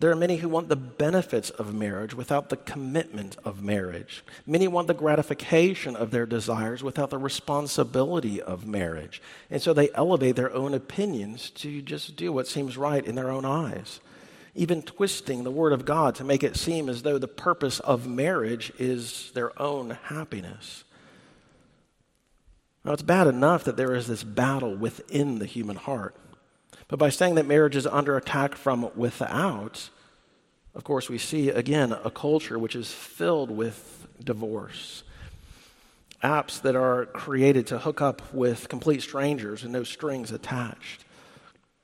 There 0.00 0.10
are 0.10 0.16
many 0.16 0.38
who 0.38 0.48
want 0.48 0.70
the 0.70 0.76
benefits 0.76 1.50
of 1.50 1.74
marriage 1.74 2.14
without 2.14 2.48
the 2.48 2.56
commitment 2.56 3.36
of 3.44 3.62
marriage. 3.62 4.24
Many 4.46 4.66
want 4.66 4.86
the 4.86 4.94
gratification 4.94 5.94
of 5.94 6.10
their 6.10 6.24
desires 6.24 6.82
without 6.82 7.10
the 7.10 7.18
responsibility 7.18 8.40
of 8.40 8.66
marriage. 8.66 9.20
And 9.50 9.60
so 9.60 9.74
they 9.74 9.90
elevate 9.92 10.36
their 10.36 10.54
own 10.54 10.72
opinions 10.72 11.50
to 11.56 11.82
just 11.82 12.16
do 12.16 12.32
what 12.32 12.48
seems 12.48 12.78
right 12.78 13.04
in 13.04 13.14
their 13.14 13.30
own 13.30 13.44
eyes, 13.44 14.00
even 14.54 14.80
twisting 14.80 15.44
the 15.44 15.50
word 15.50 15.74
of 15.74 15.84
God 15.84 16.14
to 16.14 16.24
make 16.24 16.42
it 16.42 16.56
seem 16.56 16.88
as 16.88 17.02
though 17.02 17.18
the 17.18 17.28
purpose 17.28 17.78
of 17.80 18.06
marriage 18.06 18.72
is 18.78 19.30
their 19.34 19.60
own 19.60 19.98
happiness. 20.04 20.84
Now, 22.84 22.92
it's 22.92 23.02
bad 23.02 23.26
enough 23.26 23.64
that 23.64 23.76
there 23.76 23.94
is 23.94 24.06
this 24.06 24.24
battle 24.24 24.74
within 24.74 25.38
the 25.38 25.46
human 25.46 25.76
heart. 25.76 26.14
But 26.88 26.98
by 26.98 27.10
saying 27.10 27.34
that 27.34 27.46
marriage 27.46 27.76
is 27.76 27.86
under 27.86 28.16
attack 28.16 28.54
from 28.54 28.90
without, 28.96 29.90
of 30.74 30.84
course, 30.84 31.08
we 31.08 31.18
see 31.18 31.50
again 31.50 31.92
a 31.92 32.10
culture 32.10 32.58
which 32.58 32.74
is 32.74 32.90
filled 32.90 33.50
with 33.50 34.06
divorce. 34.22 35.02
Apps 36.22 36.60
that 36.62 36.74
are 36.74 37.06
created 37.06 37.66
to 37.68 37.78
hook 37.78 38.00
up 38.00 38.32
with 38.32 38.68
complete 38.68 39.02
strangers 39.02 39.62
and 39.62 39.72
no 39.72 39.84
strings 39.84 40.32
attached. 40.32 41.04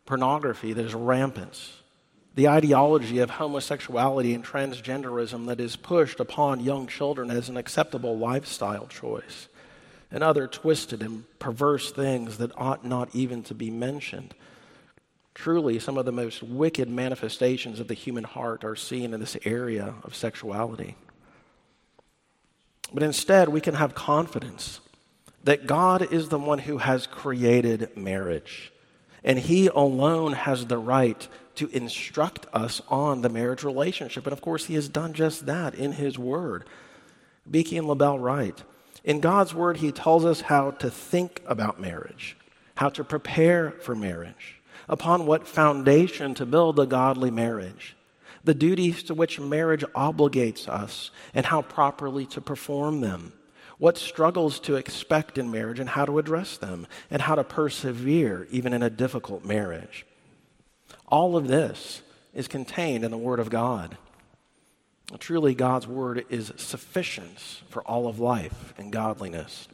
Pornography 0.07 0.73
that 0.73 0.85
is 0.85 0.95
rampant. 0.95 1.73
The 2.35 2.49
ideology 2.49 3.19
of 3.19 3.31
homosexuality 3.31 4.35
and 4.35 4.45
transgenderism 4.45 5.47
that 5.47 5.61
is 5.61 5.77
pushed 5.77 6.21
upon 6.21 6.61
young 6.61 6.87
children 6.87 7.31
as 7.31 7.49
an 7.49 7.57
acceptable 7.57 8.19
lifestyle 8.19 8.87
choice 8.87 9.49
and 10.11 10.23
other 10.23 10.47
twisted 10.47 11.03
and 11.03 11.25
perverse 11.39 11.91
things 11.91 12.39
that 12.39 12.57
ought 12.57 12.85
not 12.85 13.15
even 13.15 13.43
to 13.45 13.55
be 13.55 13.71
mentioned. 13.71 14.35
Truly, 15.35 15.79
some 15.79 15.99
of 15.99 16.07
the 16.07 16.13
most 16.13 16.43
wicked 16.43 16.89
manifestations 16.89 17.81
of 17.81 17.89
the 17.89 17.95
human 17.95 18.25
heart 18.25 18.65
are 18.65 18.77
seen 18.77 19.13
in 19.13 19.21
this 19.21 19.37
area 19.45 19.95
of 20.03 20.15
sexuality. 20.15 20.97
But 22.93 23.03
instead, 23.03 23.49
we 23.49 23.61
can 23.61 23.75
have 23.75 23.95
confidence 23.95 24.81
that 25.45 25.67
God 25.67 26.13
is 26.13 26.29
the 26.29 26.39
one 26.39 26.61
who 26.61 26.79
has 26.79 27.07
created 27.07 27.97
marriage, 27.97 28.73
and 29.23 29.39
He 29.39 29.67
alone 29.67 30.33
has 30.33 30.67
the 30.67 30.79
right 30.79 31.29
to 31.57 31.69
instruct 31.69 32.47
us 32.53 32.81
on 32.89 33.23
the 33.23 33.29
marriage 33.29 33.63
relationship. 33.63 34.25
And 34.27 34.33
of 34.33 34.41
course, 34.41 34.67
He 34.67 34.75
has 34.75 34.89
done 34.89 35.13
just 35.13 35.47
that 35.47 35.75
in 35.75 35.93
His 35.93 36.19
Word. 36.19 36.65
Beeke 37.49 37.73
and 37.73 37.87
LaBelle 37.87 38.19
write 38.19 38.63
in 39.07 39.21
God's 39.21 39.55
Word, 39.55 39.79
He 39.79 39.93
tells 39.93 40.25
us 40.25 40.43
how 40.43 40.73
to 40.73 40.91
think 40.91 41.41
about 41.47 41.81
marriage, 41.81 42.37
how 42.75 42.91
to 42.91 43.05
prepare 43.05 43.71
for 43.71 43.95
marriage, 43.95 44.61
upon 44.89 45.25
what 45.25 45.47
foundation 45.47 46.35
to 46.35 46.45
build 46.45 46.79
a 46.79 46.87
godly 46.87 47.31
marriage, 47.31 47.97
the 48.45 48.55
duties 48.55 49.05
to 49.05 49.15
which 49.15 49.41
marriage 49.41 49.85
obligates 49.95 50.69
us, 50.69 51.11
and 51.33 51.47
how 51.47 51.63
properly 51.63 52.27
to 52.27 52.41
perform 52.41 53.01
them, 53.01 53.33
what 53.79 53.97
struggles 53.97 54.59
to 54.61 54.75
expect 54.75 55.39
in 55.39 55.51
marriage 55.51 55.79
and 55.79 55.91
how 55.91 56.05
to 56.05 56.19
address 56.19 56.57
them, 56.57 56.87
and 57.09 57.23
how 57.23 57.37
to 57.37 57.45
persevere 57.45 58.49
even 58.51 58.73
in 58.73 58.83
a 58.83 58.91
difficult 58.91 59.45
marriage. 59.45 60.05
All 61.07 61.37
of 61.37 61.47
this 61.47 62.03
is 62.35 62.49
contained 62.49 63.05
in 63.05 63.11
the 63.13 63.19
Word 63.19 63.39
of 63.39 63.51
God. 63.51 63.97
Truly, 65.19 65.55
God's 65.55 65.87
word 65.87 66.27
is 66.31 66.53
sufficient 66.57 67.39
for 67.69 67.83
all 67.83 68.09
of 68.09 68.19
life 68.19 68.75
and 68.77 68.93
godliness. 68.93 69.69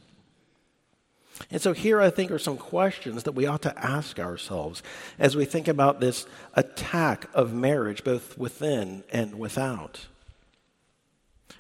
And 1.51 1.61
so, 1.61 1.73
here 1.73 2.01
I 2.01 2.11
think 2.11 2.31
are 2.31 2.39
some 2.39 2.59
questions 2.59 3.23
that 3.23 3.33
we 3.33 3.47
ought 3.47 3.63
to 3.63 3.79
ask 3.79 4.19
ourselves 4.19 4.83
as 5.19 5.35
we 5.35 5.45
think 5.45 5.69
about 5.69 6.01
this 6.01 6.27
attack 6.55 7.29
of 7.33 7.55
marriage, 7.55 8.05
both 8.05 8.37
within 8.37 9.05
and 9.11 9.39
without. 9.39 10.07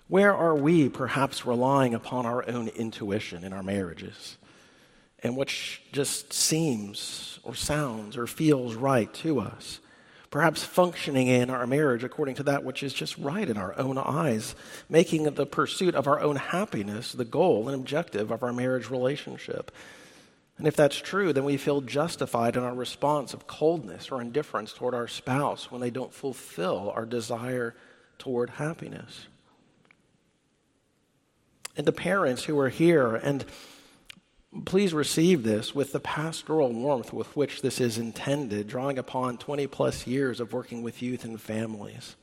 Where 0.09 0.35
are 0.35 0.55
we 0.55 0.91
perhaps 0.91 1.47
relying 1.47 1.95
upon 1.95 2.26
our 2.26 2.47
own 2.47 2.69
intuition 2.69 3.45
in 3.45 3.55
our 3.55 3.62
marriages 3.62 4.37
and 5.23 5.37
which 5.37 5.81
just 5.93 6.33
seems 6.35 7.38
or 7.43 7.55
sounds 7.55 8.19
or 8.19 8.26
feels 8.26 8.75
right 8.75 9.12
to 9.14 9.41
us? 9.41 9.81
Perhaps 10.32 10.64
functioning 10.64 11.28
in 11.28 11.50
our 11.50 11.66
marriage 11.66 12.02
according 12.02 12.34
to 12.34 12.42
that 12.42 12.64
which 12.64 12.82
is 12.82 12.94
just 12.94 13.16
right 13.18 13.50
in 13.50 13.58
our 13.58 13.78
own 13.78 13.98
eyes, 13.98 14.56
making 14.88 15.24
the 15.24 15.46
pursuit 15.46 15.94
of 15.94 16.08
our 16.08 16.20
own 16.20 16.36
happiness 16.36 17.12
the 17.12 17.24
goal 17.24 17.68
and 17.68 17.78
objective 17.78 18.30
of 18.30 18.42
our 18.42 18.52
marriage 18.52 18.90
relationship. 18.90 19.70
And 20.56 20.66
if 20.66 20.74
that's 20.74 20.96
true, 20.96 21.34
then 21.34 21.44
we 21.44 21.58
feel 21.58 21.82
justified 21.82 22.56
in 22.56 22.62
our 22.62 22.74
response 22.74 23.34
of 23.34 23.46
coldness 23.46 24.10
or 24.10 24.22
indifference 24.22 24.72
toward 24.72 24.94
our 24.94 25.06
spouse 25.06 25.70
when 25.70 25.82
they 25.82 25.90
don't 25.90 26.14
fulfill 26.14 26.90
our 26.96 27.04
desire 27.04 27.74
toward 28.18 28.50
happiness. 28.50 29.26
And 31.76 31.86
the 31.86 31.92
parents 31.92 32.44
who 32.44 32.58
are 32.58 32.70
here 32.70 33.16
and 33.16 33.44
Please 34.66 34.92
receive 34.92 35.44
this 35.44 35.75
with 35.75 35.92
the 35.92 36.00
pastoral 36.00 36.73
warmth 36.73 37.11
with 37.11 37.35
which 37.35 37.62
this 37.62 37.80
is 37.80 37.97
intended, 37.97 38.68
drawing 38.68 38.99
upon 38.99 39.38
20 39.38 39.66
plus 39.66 40.06
years 40.06 40.40
of 40.40 40.52
working 40.52 40.82
with 40.82 41.00
youth 41.00 41.25
and 41.25 41.40
families. 41.40 42.16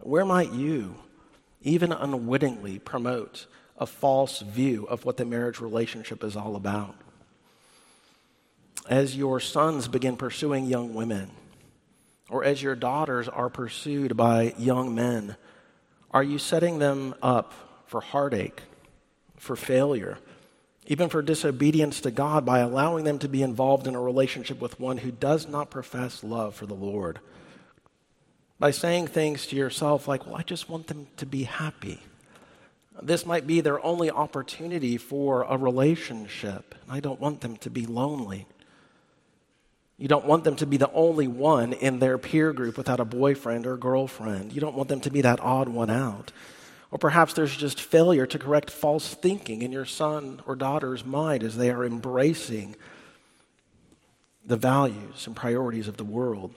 Where 0.00 0.24
might 0.24 0.52
you, 0.52 0.96
even 1.62 1.92
unwittingly, 1.92 2.80
promote 2.80 3.46
a 3.78 3.86
false 3.86 4.40
view 4.40 4.86
of 4.86 5.04
what 5.04 5.18
the 5.18 5.24
marriage 5.24 5.60
relationship 5.60 6.24
is 6.24 6.34
all 6.34 6.56
about? 6.56 6.96
As 8.88 9.16
your 9.16 9.38
sons 9.38 9.86
begin 9.86 10.16
pursuing 10.16 10.66
young 10.66 10.94
women, 10.94 11.30
or 12.28 12.42
as 12.42 12.60
your 12.60 12.74
daughters 12.74 13.28
are 13.28 13.50
pursued 13.50 14.16
by 14.16 14.52
young 14.58 14.96
men, 14.96 15.36
are 16.10 16.24
you 16.24 16.38
setting 16.38 16.80
them 16.80 17.14
up 17.22 17.54
for 17.86 18.00
heartache, 18.00 18.62
for 19.36 19.54
failure? 19.54 20.18
Even 20.86 21.08
for 21.08 21.22
disobedience 21.22 22.00
to 22.00 22.10
God 22.10 22.44
by 22.44 22.60
allowing 22.60 23.04
them 23.04 23.18
to 23.18 23.28
be 23.28 23.42
involved 23.42 23.86
in 23.86 23.94
a 23.94 24.00
relationship 24.00 24.60
with 24.60 24.78
one 24.78 24.98
who 24.98 25.10
does 25.10 25.48
not 25.48 25.70
profess 25.70 26.22
love 26.22 26.54
for 26.54 26.66
the 26.66 26.74
Lord. 26.74 27.18
By 28.58 28.70
saying 28.70 29.08
things 29.08 29.46
to 29.46 29.56
yourself 29.56 30.08
like, 30.08 30.26
well, 30.26 30.36
I 30.36 30.42
just 30.42 30.68
want 30.68 30.86
them 30.86 31.08
to 31.16 31.26
be 31.26 31.42
happy. 31.42 32.00
This 33.02 33.26
might 33.26 33.46
be 33.46 33.60
their 33.60 33.84
only 33.84 34.10
opportunity 34.10 34.96
for 34.96 35.42
a 35.42 35.58
relationship. 35.58 36.74
I 36.88 37.00
don't 37.00 37.20
want 37.20 37.42
them 37.42 37.56
to 37.58 37.70
be 37.70 37.84
lonely. 37.84 38.46
You 39.98 40.08
don't 40.08 40.26
want 40.26 40.44
them 40.44 40.56
to 40.56 40.66
be 40.66 40.76
the 40.76 40.92
only 40.92 41.26
one 41.26 41.72
in 41.72 41.98
their 41.98 42.18
peer 42.18 42.52
group 42.52 42.76
without 42.76 43.00
a 43.00 43.04
boyfriend 43.04 43.66
or 43.66 43.76
girlfriend. 43.76 44.52
You 44.52 44.60
don't 44.60 44.76
want 44.76 44.88
them 44.88 45.00
to 45.00 45.10
be 45.10 45.22
that 45.22 45.40
odd 45.40 45.68
one 45.68 45.90
out. 45.90 46.32
Or 46.90 46.98
perhaps 46.98 47.32
there's 47.32 47.56
just 47.56 47.80
failure 47.80 48.26
to 48.26 48.38
correct 48.38 48.70
false 48.70 49.14
thinking 49.14 49.62
in 49.62 49.72
your 49.72 49.84
son 49.84 50.40
or 50.46 50.54
daughter's 50.54 51.04
mind 51.04 51.42
as 51.42 51.56
they 51.56 51.70
are 51.70 51.84
embracing 51.84 52.76
the 54.44 54.56
values 54.56 55.26
and 55.26 55.34
priorities 55.34 55.88
of 55.88 55.96
the 55.96 56.04
world. 56.04 56.54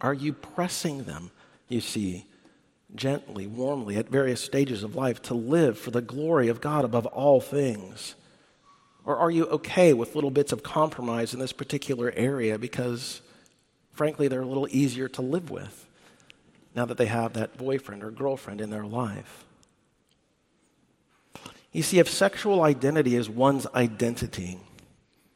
Are 0.00 0.14
you 0.14 0.32
pressing 0.32 1.04
them, 1.04 1.30
you 1.68 1.80
see, 1.80 2.26
gently, 2.94 3.46
warmly, 3.46 3.96
at 3.96 4.08
various 4.08 4.40
stages 4.40 4.82
of 4.82 4.96
life 4.96 5.22
to 5.22 5.34
live 5.34 5.78
for 5.78 5.90
the 5.90 6.00
glory 6.00 6.48
of 6.48 6.60
God 6.60 6.84
above 6.84 7.06
all 7.06 7.40
things? 7.40 8.14
Or 9.04 9.16
are 9.16 9.30
you 9.30 9.46
okay 9.46 9.92
with 9.92 10.14
little 10.14 10.30
bits 10.30 10.52
of 10.52 10.62
compromise 10.62 11.32
in 11.32 11.40
this 11.40 11.52
particular 11.52 12.12
area 12.14 12.58
because, 12.58 13.22
frankly, 13.92 14.28
they're 14.28 14.42
a 14.42 14.46
little 14.46 14.68
easier 14.70 15.08
to 15.08 15.22
live 15.22 15.50
with? 15.50 15.87
Now 16.78 16.84
that 16.84 16.96
they 16.96 17.06
have 17.06 17.32
that 17.32 17.58
boyfriend 17.58 18.04
or 18.04 18.10
girlfriend 18.12 18.60
in 18.60 18.70
their 18.70 18.86
life. 18.86 19.44
You 21.72 21.82
see, 21.82 21.98
if 21.98 22.08
sexual 22.08 22.62
identity 22.62 23.16
is 23.16 23.28
one's 23.28 23.66
identity, 23.74 24.60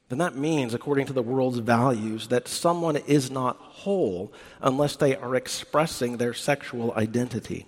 then 0.09 0.19
that 0.19 0.37
means, 0.37 0.73
according 0.73 1.07
to 1.07 1.13
the 1.13 1.21
world's 1.21 1.59
values, 1.59 2.29
that 2.29 2.47
someone 2.47 2.95
is 2.95 3.29
not 3.29 3.57
whole 3.57 4.33
unless 4.61 4.95
they 4.95 5.17
are 5.17 5.35
expressing 5.35 6.19
their 6.19 6.33
sexual 6.33 6.93
identity. 6.95 7.67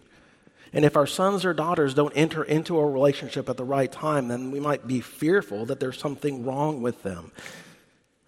And 0.72 0.84
if 0.84 0.96
our 0.96 1.06
sons 1.06 1.44
or 1.44 1.52
daughters 1.52 1.94
don't 1.94 2.12
enter 2.14 2.44
into 2.44 2.78
a 2.78 2.88
relationship 2.88 3.48
at 3.48 3.56
the 3.56 3.64
right 3.64 3.90
time, 3.90 4.28
then 4.28 4.52
we 4.52 4.60
might 4.60 4.86
be 4.86 5.00
fearful 5.00 5.66
that 5.66 5.80
there's 5.80 5.98
something 5.98 6.44
wrong 6.44 6.80
with 6.80 7.02
them. 7.02 7.32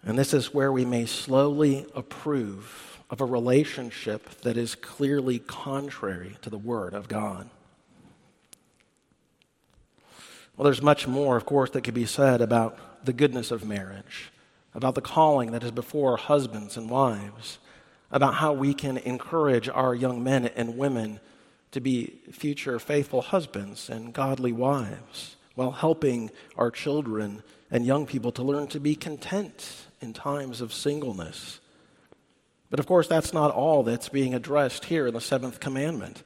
And 0.07 0.17
this 0.17 0.33
is 0.33 0.53
where 0.53 0.71
we 0.71 0.85
may 0.85 1.05
slowly 1.05 1.85
approve 1.93 2.97
of 3.09 3.19
a 3.19 3.25
relationship 3.25 4.29
that 4.39 4.55
is 4.55 4.73
clearly 4.73 5.37
contrary 5.37 6.37
to 6.43 6.49
the 6.49 6.57
Word 6.57 6.93
of 6.93 7.09
God. 7.09 7.49
Well, 10.55 10.63
there's 10.63 10.81
much 10.81 11.07
more, 11.07 11.35
of 11.35 11.45
course, 11.45 11.71
that 11.71 11.81
could 11.83 11.93
be 11.93 12.05
said 12.05 12.39
about 12.39 13.03
the 13.03 13.11
goodness 13.11 13.51
of 13.51 13.65
marriage, 13.65 14.31
about 14.73 14.95
the 14.95 15.01
calling 15.01 15.51
that 15.51 15.61
is 15.61 15.71
before 15.71 16.15
husbands 16.15 16.77
and 16.77 16.89
wives, 16.89 17.59
about 18.09 18.35
how 18.35 18.53
we 18.53 18.73
can 18.73 18.95
encourage 18.99 19.67
our 19.67 19.93
young 19.93 20.23
men 20.23 20.45
and 20.45 20.77
women 20.77 21.19
to 21.71 21.81
be 21.81 22.21
future 22.31 22.79
faithful 22.79 23.21
husbands 23.21 23.89
and 23.89 24.13
godly 24.13 24.53
wives, 24.53 25.35
while 25.55 25.71
helping 25.71 26.31
our 26.57 26.71
children 26.71 27.43
and 27.69 27.85
young 27.85 28.05
people 28.05 28.31
to 28.31 28.41
learn 28.41 28.67
to 28.67 28.79
be 28.79 28.95
content 28.95 29.86
in 30.01 30.13
times 30.13 30.61
of 30.61 30.73
singleness. 30.73 31.59
But 32.69 32.79
of 32.79 32.87
course, 32.87 33.07
that's 33.07 33.33
not 33.33 33.51
all 33.51 33.83
that's 33.83 34.09
being 34.09 34.33
addressed 34.33 34.85
here 34.85 35.07
in 35.07 35.13
the 35.13 35.21
seventh 35.21 35.59
commandment. 35.59 36.23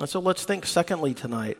And 0.00 0.08
so 0.08 0.20
let's 0.20 0.44
think, 0.44 0.66
secondly, 0.66 1.14
tonight 1.14 1.58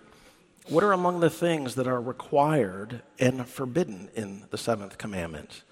what 0.68 0.84
are 0.84 0.92
among 0.92 1.20
the 1.20 1.30
things 1.30 1.76
that 1.76 1.86
are 1.86 2.00
required 2.00 3.00
and 3.18 3.46
forbidden 3.48 4.10
in 4.14 4.44
the 4.50 4.58
seventh 4.58 4.98
commandment? 4.98 5.62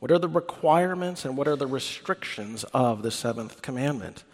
What 0.00 0.10
are 0.10 0.18
the 0.18 0.28
requirements 0.28 1.24
and 1.24 1.34
what 1.34 1.48
are 1.48 1.56
the 1.56 1.66
restrictions 1.66 2.62
of 2.74 3.02
the 3.02 3.10
seventh 3.10 3.62
commandment? 3.62 4.24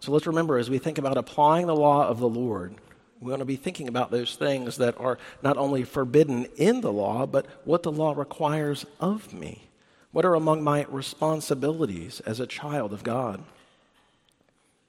So 0.00 0.12
let's 0.12 0.26
remember 0.26 0.58
as 0.58 0.68
we 0.68 0.76
think 0.78 0.98
about 0.98 1.16
applying 1.16 1.66
the 1.66 1.74
law 1.74 2.06
of 2.06 2.20
the 2.20 2.28
Lord, 2.28 2.74
we 3.20 3.30
want 3.30 3.40
to 3.40 3.46
be 3.46 3.56
thinking 3.56 3.88
about 3.88 4.10
those 4.10 4.36
things 4.36 4.76
that 4.76 4.98
are 5.00 5.18
not 5.42 5.56
only 5.56 5.84
forbidden 5.84 6.46
in 6.56 6.80
the 6.80 6.92
law, 6.92 7.26
but 7.26 7.46
what 7.64 7.82
the 7.82 7.92
law 7.92 8.12
requires 8.12 8.84
of 9.00 9.32
me. 9.32 9.68
What 10.12 10.24
are 10.24 10.34
among 10.34 10.62
my 10.62 10.86
responsibilities 10.88 12.20
as 12.20 12.40
a 12.40 12.46
child 12.46 12.92
of 12.92 13.02
God? 13.02 13.42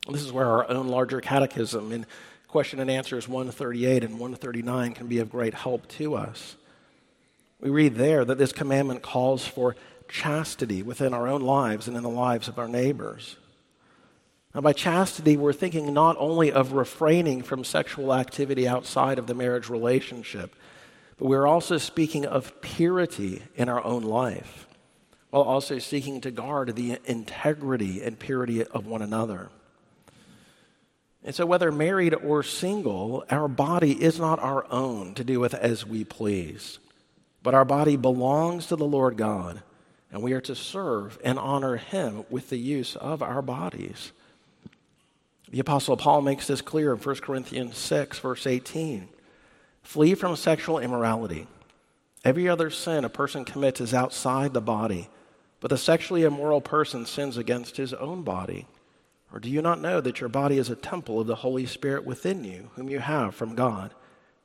This 0.09 0.21
is 0.21 0.31
where 0.31 0.47
our 0.47 0.69
own 0.69 0.87
larger 0.87 1.21
catechism 1.21 1.91
in 1.91 2.05
question 2.47 2.79
and 2.79 2.89
answers 2.89 3.27
138 3.27 4.03
and 4.03 4.13
139 4.13 4.93
can 4.93 5.07
be 5.07 5.19
of 5.19 5.29
great 5.29 5.53
help 5.53 5.87
to 5.89 6.15
us. 6.15 6.55
We 7.59 7.69
read 7.69 7.95
there 7.95 8.23
that 8.23 8.37
this 8.37 8.53
commandment 8.53 9.01
calls 9.01 9.45
for 9.45 9.75
chastity 10.07 10.83
within 10.83 11.13
our 11.13 11.27
own 11.27 11.41
lives 11.41 11.87
and 11.87 11.97
in 11.97 12.03
the 12.03 12.09
lives 12.09 12.47
of 12.47 12.59
our 12.59 12.67
neighbors. 12.67 13.35
Now, 14.55 14.61
by 14.61 14.73
chastity, 14.73 15.37
we're 15.37 15.53
thinking 15.53 15.93
not 15.93 16.15
only 16.19 16.51
of 16.51 16.71
refraining 16.71 17.43
from 17.43 17.63
sexual 17.63 18.13
activity 18.13 18.67
outside 18.67 19.19
of 19.19 19.27
the 19.27 19.35
marriage 19.35 19.69
relationship, 19.69 20.55
but 21.17 21.27
we're 21.27 21.47
also 21.47 21.77
speaking 21.77 22.25
of 22.25 22.61
purity 22.61 23.43
in 23.55 23.69
our 23.69 23.83
own 23.83 24.03
life, 24.03 24.67
while 25.29 25.43
also 25.43 25.79
seeking 25.79 26.21
to 26.21 26.31
guard 26.31 26.75
the 26.75 26.97
integrity 27.05 28.01
and 28.01 28.17
purity 28.17 28.63
of 28.63 28.87
one 28.87 29.01
another. 29.01 29.49
And 31.23 31.35
so, 31.35 31.45
whether 31.45 31.71
married 31.71 32.13
or 32.13 32.41
single, 32.41 33.25
our 33.29 33.47
body 33.47 34.01
is 34.01 34.17
not 34.19 34.39
our 34.39 34.65
own 34.71 35.13
to 35.15 35.23
do 35.23 35.39
with 35.39 35.53
as 35.53 35.85
we 35.85 36.03
please, 36.03 36.79
but 37.43 37.53
our 37.53 37.65
body 37.65 37.97
belongs 37.97 38.67
to 38.67 38.75
the 38.75 38.85
Lord 38.85 39.17
God, 39.17 39.61
and 40.11 40.21
we 40.21 40.33
are 40.33 40.41
to 40.41 40.55
serve 40.55 41.19
and 41.23 41.37
honor 41.37 41.75
Him 41.75 42.23
with 42.29 42.49
the 42.49 42.57
use 42.57 42.95
of 42.95 43.21
our 43.21 43.41
bodies. 43.41 44.13
The 45.49 45.59
Apostle 45.59 45.95
Paul 45.95 46.21
makes 46.21 46.47
this 46.47 46.61
clear 46.61 46.93
in 46.93 46.99
1 46.99 47.15
Corinthians 47.17 47.77
6, 47.77 48.19
verse 48.19 48.45
18. 48.45 49.07
Flee 49.81 50.13
from 50.13 50.35
sexual 50.35 50.79
immorality. 50.79 51.47
Every 52.25 52.49
other 52.49 52.69
sin 52.69 53.05
a 53.05 53.09
person 53.09 53.45
commits 53.45 53.79
is 53.79 53.93
outside 53.93 54.53
the 54.53 54.59
body, 54.59 55.09
but 55.61 55.69
the 55.69 55.77
sexually 55.77 56.23
immoral 56.23 56.59
person 56.59 57.05
sins 57.05 57.37
against 57.37 57.77
his 57.77 57.93
own 57.93 58.23
body. 58.23 58.67
Or 59.31 59.39
do 59.39 59.49
you 59.49 59.61
not 59.61 59.79
know 59.79 60.01
that 60.01 60.19
your 60.19 60.29
body 60.29 60.57
is 60.57 60.69
a 60.69 60.75
temple 60.75 61.21
of 61.21 61.27
the 61.27 61.35
Holy 61.35 61.65
Spirit 61.65 62.05
within 62.05 62.43
you, 62.43 62.69
whom 62.75 62.89
you 62.89 62.99
have 62.99 63.33
from 63.33 63.55
God? 63.55 63.93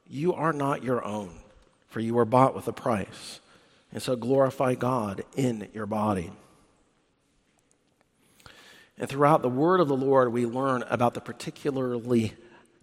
You 0.07 0.33
are 0.35 0.53
not 0.53 0.85
your 0.85 1.05
own, 1.05 1.41
for 1.89 1.99
you 1.99 2.15
were 2.15 2.25
bought 2.25 2.55
with 2.55 2.69
a 2.69 2.73
price. 2.73 3.41
And 3.93 4.01
so 4.01 4.15
glorify 4.15 4.75
God 4.75 5.25
in 5.37 5.69
your 5.75 5.87
body. 5.87 6.31
And 9.03 9.11
throughout 9.11 9.43
the 9.43 9.49
word 9.49 9.81
of 9.81 9.89
the 9.89 9.97
Lord, 9.97 10.33
we 10.33 10.47
learn 10.47 10.85
about 10.89 11.15
the 11.15 11.21
particularly 11.21 12.35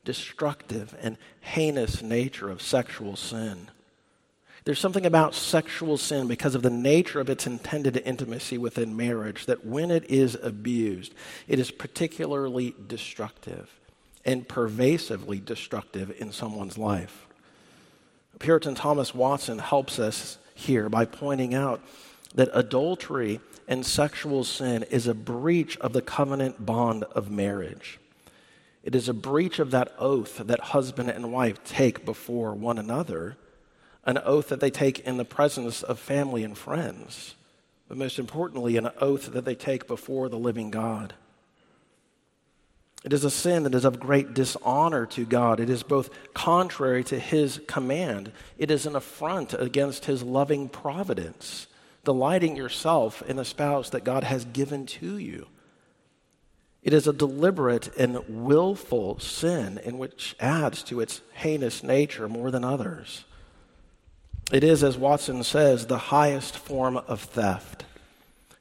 destructive 0.04 0.94
and 1.02 1.16
heinous 1.40 2.02
nature 2.02 2.50
of 2.50 2.62
sexual 2.62 3.16
sin. 3.16 3.70
There's 4.66 4.82
something 4.82 5.06
about 5.06 5.34
sexual 5.34 5.98
sin 5.98 6.28
because 6.28 6.56
of 6.56 6.62
the 6.62 6.70
nature 6.70 7.22
of 7.22 7.30
its 7.30 7.48
intended 7.48 7.96
intimacy 8.04 8.58
within 8.58 8.98
marriage 8.98 9.46
that 9.46 9.66
when 9.66 9.92
it 9.92 10.04
is 10.10 10.38
abused, 10.44 11.14
it 11.48 11.58
is 11.58 11.72
particularly 11.72 12.76
destructive 12.86 13.80
and 14.26 14.46
pervasively 14.46 15.40
destructive 15.40 16.14
in 16.20 16.34
someone's 16.34 16.78
life. 16.78 17.28
Puritan 18.40 18.76
Thomas 18.76 19.16
Watson 19.16 19.60
helps 19.60 20.00
us 20.00 20.38
here 20.54 20.90
by 20.90 21.06
pointing 21.06 21.54
out 21.54 21.82
that 22.36 22.50
adultery 22.52 23.40
and 23.70 23.86
sexual 23.86 24.44
sin 24.44 24.84
is 24.90 25.08
a 25.08 25.14
breach 25.14 25.78
of 25.78 25.94
the 25.94 26.02
covenant 26.02 26.66
bond 26.66 27.04
of 27.04 27.30
marriage. 27.30 28.00
It 28.84 28.96
is 28.96 29.08
a 29.08 29.14
breach 29.14 29.60
of 29.60 29.72
that 29.72 29.94
oath 30.00 30.40
that 30.40 30.60
husband 30.60 31.10
and 31.12 31.32
wife 31.32 31.64
take 31.64 32.04
before 32.04 32.54
one 32.56 32.80
another 32.80 33.38
an 34.06 34.18
oath 34.26 34.50
that 34.50 34.60
they 34.60 34.72
take 34.72 35.00
in 35.02 35.18
the 35.18 35.26
presence 35.26 35.84
of 35.84 36.00
family 36.00 36.44
and 36.44 36.58
friends, 36.58 37.36
but 37.88 37.98
most 37.98 38.18
importantly, 38.18 38.76
an 38.76 38.90
oath 39.00 39.34
that 39.34 39.46
they 39.46 39.54
take 39.54 39.88
before 39.88 40.30
the 40.30 40.40
living 40.40 40.72
God. 40.72 41.14
It 43.04 43.14
is 43.14 43.24
a 43.24 43.30
sin 43.30 43.64
that 43.64 43.76
is 43.76 43.86
of 43.86 44.00
great 44.00 44.34
dishonor 44.34 45.06
to 45.08 45.26
God. 45.26 45.60
It 45.60 45.70
is 45.70 45.84
both 45.84 46.10
contrary 46.34 47.04
to 47.06 47.20
His 47.20 47.62
command. 47.68 48.32
It 48.58 48.72
is 48.72 48.86
an 48.86 48.96
affront 48.96 49.54
against 49.54 50.06
His 50.06 50.24
loving 50.24 50.70
providence, 50.70 51.68
delighting 52.04 52.56
yourself 52.56 53.22
in 53.24 53.40
a 53.40 53.46
spouse 53.46 53.90
that 53.92 54.04
God 54.04 54.24
has 54.24 54.46
given 54.46 54.86
to 54.88 55.18
you. 55.18 55.48
It 56.82 56.94
is 56.94 57.08
a 57.08 57.14
deliberate 57.14 57.96
and 57.98 58.24
willful 58.28 59.20
sin 59.20 59.80
in 59.84 59.98
which 59.98 60.36
adds 60.40 60.82
to 60.84 61.02
its 61.02 61.22
heinous 61.34 61.84
nature 61.84 62.30
more 62.30 62.52
than 62.52 62.64
others. 62.64 63.26
It 64.52 64.64
is, 64.64 64.84
as 64.84 64.98
Watson 64.98 65.44
says, 65.44 65.86
the 65.86 65.98
highest 65.98 66.58
form 66.58 66.98
of 66.98 67.22
theft. 67.22 67.84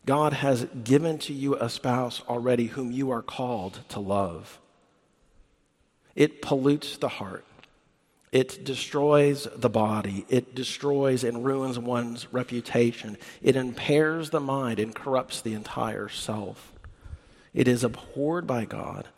God 0.05 0.33
has 0.33 0.64
given 0.85 1.18
to 1.20 1.33
you 1.33 1.55
a 1.57 1.68
spouse 1.68 2.22
already 2.29 2.66
whom 2.66 2.90
you 2.90 3.11
are 3.11 3.22
called 3.22 3.81
to 3.90 4.01
love. 4.01 4.59
It 6.14 6.42
pollutes 6.42 6.96
the 6.96 7.09
heart. 7.09 7.44
It 8.30 8.64
destroys 8.64 9.48
the 9.56 9.70
body. 9.70 10.26
It 10.28 10.54
destroys 10.54 11.24
and 11.24 11.44
ruins 11.44 11.78
one's 11.78 12.32
reputation. 12.32 13.16
It 13.42 13.56
impairs 13.56 14.30
the 14.30 14.40
mind 14.40 14.78
and 14.78 14.94
corrupts 14.94 15.40
the 15.40 15.54
entire 15.54 16.08
self. 16.08 16.72
It 17.54 17.68
is 17.68 17.84
abhorred 17.84 18.46
by 18.46 18.64
God 18.64 19.08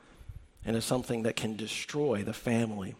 and 0.64 0.76
is 0.76 0.84
something 0.84 1.24
that 1.24 1.36
can 1.36 1.56
destroy 1.56 2.22
the 2.22 2.32
family. 2.32 2.94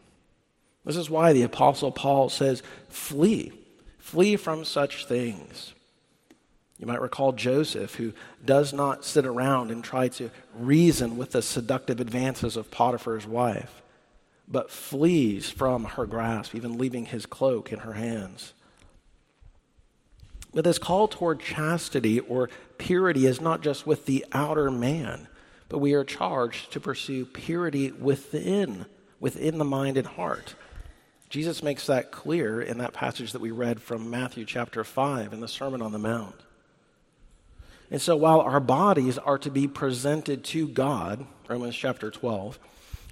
This 0.84 0.96
is 0.96 1.10
why 1.10 1.32
the 1.32 1.42
Apostle 1.42 1.92
Paul 1.92 2.28
says, 2.28 2.62
Flee 2.88 3.52
Flee 4.00 4.34
from 4.34 4.64
such 4.64 5.06
things. 5.06 5.72
You 6.78 6.86
might 6.86 7.00
recall 7.00 7.32
Joseph, 7.32 7.94
who 7.94 8.12
does 8.44 8.72
not 8.72 9.04
sit 9.04 9.26
around 9.26 9.70
and 9.70 9.84
try 9.84 10.08
to 10.08 10.30
reason 10.54 11.16
with 11.16 11.32
the 11.32 11.42
seductive 11.42 12.00
advances 12.00 12.56
of 12.56 12.70
Potiphar's 12.70 13.26
wife, 13.26 13.79
but 14.50 14.70
flees 14.70 15.48
from 15.48 15.84
her 15.84 16.06
grasp, 16.06 16.54
even 16.54 16.76
leaving 16.76 17.06
his 17.06 17.24
cloak 17.24 17.72
in 17.72 17.80
her 17.80 17.92
hands. 17.92 18.52
But 20.52 20.64
this 20.64 20.78
call 20.78 21.06
toward 21.06 21.40
chastity 21.40 22.18
or 22.18 22.50
purity 22.76 23.26
is 23.26 23.40
not 23.40 23.60
just 23.60 23.86
with 23.86 24.06
the 24.06 24.26
outer 24.32 24.70
man, 24.70 25.28
but 25.68 25.78
we 25.78 25.92
are 25.92 26.02
charged 26.02 26.72
to 26.72 26.80
pursue 26.80 27.24
purity 27.24 27.92
within, 27.92 28.86
within 29.20 29.58
the 29.58 29.64
mind 29.64 29.96
and 29.96 30.06
heart. 30.06 30.56
Jesus 31.28 31.62
makes 31.62 31.86
that 31.86 32.10
clear 32.10 32.60
in 32.60 32.78
that 32.78 32.92
passage 32.92 33.30
that 33.30 33.40
we 33.40 33.52
read 33.52 33.80
from 33.80 34.10
Matthew 34.10 34.44
chapter 34.44 34.82
5 34.82 35.32
in 35.32 35.38
the 35.38 35.46
Sermon 35.46 35.80
on 35.80 35.92
the 35.92 35.98
Mount. 35.98 36.34
And 37.88 38.02
so 38.02 38.16
while 38.16 38.40
our 38.40 38.58
bodies 38.58 39.16
are 39.18 39.38
to 39.38 39.50
be 39.50 39.68
presented 39.68 40.42
to 40.46 40.66
God, 40.66 41.24
Romans 41.48 41.76
chapter 41.76 42.10
12, 42.10 42.58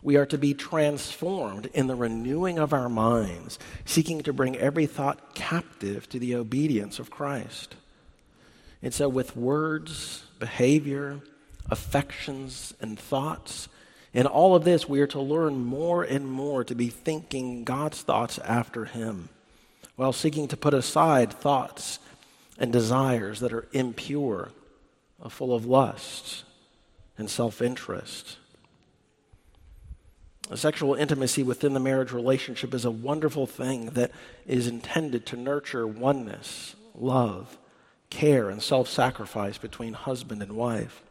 we 0.03 0.17
are 0.17 0.27
to 0.27 0.39
be 0.39 0.55
transformed 0.55 1.67
in 1.75 1.87
the 1.87 1.95
renewing 1.95 2.59
of 2.59 2.73
our 2.73 2.89
minds, 2.89 3.59
seeking 3.85 4.21
to 4.23 4.33
bring 4.33 4.57
every 4.57 4.87
thought 4.87 5.35
captive 5.35 6.09
to 6.11 6.19
the 6.19 6.35
obedience 6.35 6.99
of 6.99 7.11
Christ. 7.11 7.75
And 8.83 8.95
so, 8.95 9.09
with 9.09 9.37
words, 9.37 10.25
behavior, 10.39 11.21
affections, 11.69 12.75
and 12.81 12.99
thoughts, 12.99 13.69
in 14.15 14.27
all 14.27 14.55
of 14.55 14.65
this, 14.65 14.89
we 14.89 15.01
are 15.01 15.07
to 15.09 15.21
learn 15.21 15.65
more 15.65 16.03
and 16.03 16.31
more 16.31 16.65
to 16.65 16.75
be 16.75 16.89
thinking 16.89 17.65
God's 17.65 18.03
thoughts 18.03 18.39
after 18.39 18.85
Him, 18.85 19.29
while 19.97 20.13
seeking 20.13 20.49
to 20.49 20.57
put 20.57 20.75
aside 20.75 21.33
thoughts 21.33 21.99
and 22.59 22.73
desires 22.73 23.41
that 23.41 23.53
are 23.53 23.69
impure, 23.73 24.51
full 25.29 25.55
of 25.55 25.67
lust 25.67 26.45
and 27.17 27.29
self 27.29 27.61
interest. 27.61 28.39
Sexual 30.55 30.95
intimacy 30.95 31.43
within 31.43 31.75
the 31.75 31.81
marriage 31.81 32.13
relationship 32.13 32.73
is 32.73 32.85
a 32.85 32.91
wonderful 32.91 33.47
thing 33.47 33.87
that 33.91 34.11
is 34.47 34.67
intended 34.67 35.27
to 35.27 35.37
nurture 35.37 35.87
oneness, 35.87 36.75
love, 36.95 37.59
care, 38.09 38.49
and 38.49 38.63
self 38.63 38.89
sacrifice 38.89 39.59
between 39.59 39.93
husband 39.93 40.43
and 40.43 40.53
wife. 40.53 41.03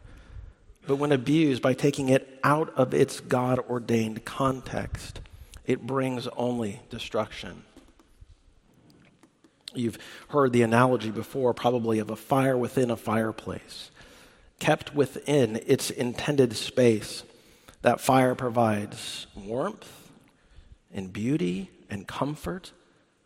But 0.87 0.95
when 0.95 1.11
abused 1.11 1.61
by 1.61 1.73
taking 1.73 2.09
it 2.09 2.39
out 2.43 2.73
of 2.75 2.93
its 2.93 3.19
God 3.19 3.59
ordained 3.59 4.25
context, 4.25 5.19
it 5.65 5.85
brings 5.85 6.27
only 6.29 6.81
destruction. 6.89 7.63
You've 9.75 9.99
heard 10.29 10.53
the 10.53 10.63
analogy 10.63 11.11
before, 11.11 11.53
probably, 11.53 11.99
of 11.99 12.09
a 12.09 12.15
fire 12.15 12.57
within 12.57 12.89
a 12.89 12.95
fireplace. 12.95 13.91
Kept 14.59 14.95
within 14.95 15.57
its 15.67 15.91
intended 15.91 16.55
space, 16.55 17.23
that 17.81 18.01
fire 18.01 18.35
provides 18.35 19.27
warmth 19.35 20.09
and 20.93 21.11
beauty 21.11 21.69
and 21.89 22.07
comfort. 22.07 22.71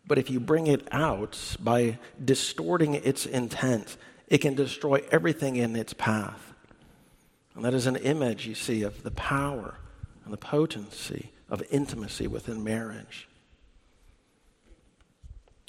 But 0.06 0.18
if 0.18 0.30
you 0.30 0.40
bring 0.40 0.66
it 0.66 0.86
out 0.92 1.56
by 1.60 1.98
distorting 2.22 2.94
its 2.94 3.24
intent, 3.26 3.96
it 4.28 4.38
can 4.38 4.54
destroy 4.54 5.02
everything 5.10 5.56
in 5.56 5.76
its 5.76 5.92
path. 5.92 6.54
And 7.54 7.64
that 7.64 7.74
is 7.74 7.86
an 7.86 7.96
image, 7.96 8.46
you 8.46 8.54
see, 8.54 8.82
of 8.82 9.02
the 9.02 9.10
power 9.10 9.74
and 10.24 10.32
the 10.32 10.38
potency 10.38 11.32
of 11.48 11.62
intimacy 11.70 12.26
within 12.26 12.64
marriage. 12.64 13.28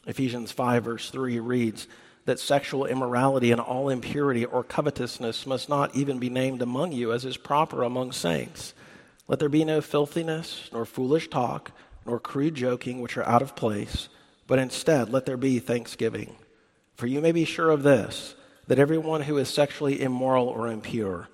Ephesians 0.06 0.52
5, 0.52 0.84
verse 0.84 1.10
3 1.10 1.40
reads 1.40 1.88
that 2.26 2.40
sexual 2.40 2.86
immorality 2.86 3.52
and 3.52 3.60
all 3.60 3.90
impurity 3.90 4.46
or 4.46 4.64
covetousness 4.64 5.46
must 5.46 5.68
not 5.68 5.96
even 5.96 6.20
be 6.20 6.30
named 6.30 6.62
among 6.62 6.92
you 6.92 7.12
as 7.12 7.26
is 7.26 7.38
proper 7.38 7.84
among 7.84 8.12
saints. 8.12 8.74
Let 9.28 9.40
there 9.40 9.50
be 9.50 9.66
no 9.66 9.82
filthiness, 9.82 10.70
nor 10.72 10.86
foolish 10.86 11.30
talk, 11.30 11.72
nor 12.06 12.20
crude 12.20 12.56
joking, 12.56 13.02
which 13.02 13.18
are 13.18 13.28
out 13.28 13.42
of 13.42 13.56
place, 13.56 14.10
but 14.48 14.60
instead 14.60 15.10
let 15.10 15.26
there 15.26 15.38
be 15.38 15.60
thanksgiving. 15.60 16.36
For 16.96 17.08
you 17.08 17.22
may 17.22 17.32
be 17.32 17.46
sure 17.46 17.72
of 17.72 17.84
this 17.84 18.36
that 18.68 18.80
everyone 18.80 19.22
who 19.22 19.38
is 19.38 19.50
sexually 19.50 20.02
immoral 20.02 20.48
or 20.48 20.68
impure, 20.68 21.28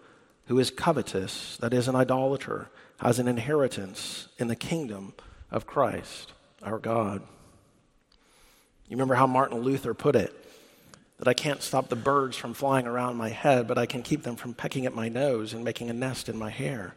who 0.45 0.57
is 0.57 0.71
covetous, 0.71 1.57
that 1.57 1.73
is, 1.73 1.87
an 1.87 1.95
idolater, 1.95 2.69
has 2.99 3.19
an 3.19 3.27
inheritance 3.27 4.27
in 4.37 4.47
the 4.47 4.55
kingdom 4.55 5.13
of 5.51 5.67
Christ, 5.67 6.33
our 6.63 6.79
God. 6.79 7.21
You 8.87 8.95
remember 8.95 9.15
how 9.15 9.27
Martin 9.27 9.59
Luther 9.59 9.93
put 9.93 10.15
it? 10.15 10.33
That 11.19 11.27
I 11.27 11.33
can't 11.33 11.61
stop 11.61 11.89
the 11.89 11.95
birds 11.95 12.37
from 12.37 12.53
flying 12.53 12.87
around 12.87 13.17
my 13.17 13.29
head, 13.29 13.67
but 13.67 13.77
I 13.77 13.85
can 13.85 14.01
keep 14.01 14.23
them 14.23 14.35
from 14.35 14.53
pecking 14.53 14.85
at 14.85 14.95
my 14.95 15.09
nose 15.09 15.53
and 15.53 15.63
making 15.63 15.89
a 15.89 15.93
nest 15.93 16.29
in 16.29 16.37
my 16.37 16.49
hair. 16.49 16.95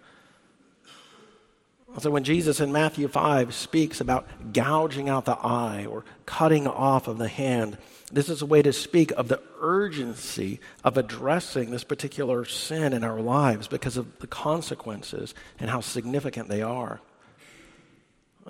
So 1.99 2.11
when 2.11 2.25
Jesus 2.25 2.61
in 2.61 2.73
Matthew 2.73 3.07
5 3.07 3.53
speaks 3.53 4.01
about 4.01 4.27
gouging 4.53 5.11
out 5.11 5.27
the 5.27 5.37
eye 5.37 5.85
or 5.85 6.05
cutting 6.25 6.67
off 6.67 7.07
of 7.07 7.19
the 7.19 7.29
hand, 7.29 7.77
this 8.11 8.31
is 8.31 8.41
a 8.41 8.47
way 8.47 8.63
to 8.63 8.73
speak 8.73 9.11
of 9.13 9.29
the 9.29 9.43
urgency 9.61 10.61
of 10.85 10.97
addressing 10.97 11.71
this 11.71 11.85
particular 11.85 12.45
sin 12.47 12.93
in 12.95 13.05
our 13.05 13.21
lives 13.21 13.69
because 13.69 13.99
of 13.99 14.19
the 14.21 14.27
consequences 14.27 15.35
and 15.59 15.69
how 15.69 15.81
significant 15.81 16.49
they 16.49 16.63
are. 16.63 17.01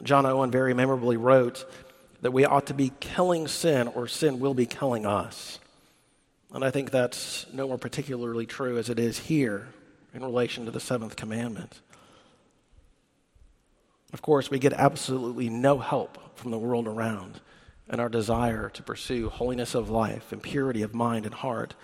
John 0.03 0.25
Owen 0.25 0.51
very 0.51 0.73
memorably 0.73 1.17
wrote 1.17 1.65
that 2.23 2.33
we 2.33 2.45
ought 2.45 2.67
to 2.67 2.75
be 2.75 2.93
killing 3.01 3.49
sin 3.49 3.89
or 3.89 4.07
sin 4.07 4.39
will 4.39 4.55
be 4.55 4.67
killing 4.67 5.05
us. 5.05 5.59
And 6.55 6.65
I 6.65 6.71
think 6.71 6.91
that's 6.91 7.47
no 7.53 7.69
more 7.69 7.79
particularly 7.79 8.47
true 8.47 8.79
as 8.79 8.91
it 8.91 8.99
is 8.99 9.19
here 9.19 9.69
in 10.13 10.23
relation 10.23 10.67
to 10.67 10.71
the 10.71 10.81
seventh 10.81 11.17
commandment. 11.17 11.81
Of 14.13 14.21
course, 14.21 14.51
we 14.51 14.59
get 14.59 14.75
absolutely 14.75 15.49
no 15.49 15.79
help 15.79 16.39
from 16.39 16.51
the 16.51 16.59
world 16.59 16.87
around 16.87 17.41
and 17.89 18.01
our 18.01 18.11
desire 18.11 18.69
to 18.71 18.83
pursue 18.83 19.31
holiness 19.31 19.75
of 19.75 19.89
life 19.89 20.33
and 20.33 20.43
purity 20.43 20.83
of 20.83 20.95
mind 20.95 21.25
and 21.25 21.35
heart 21.35 21.75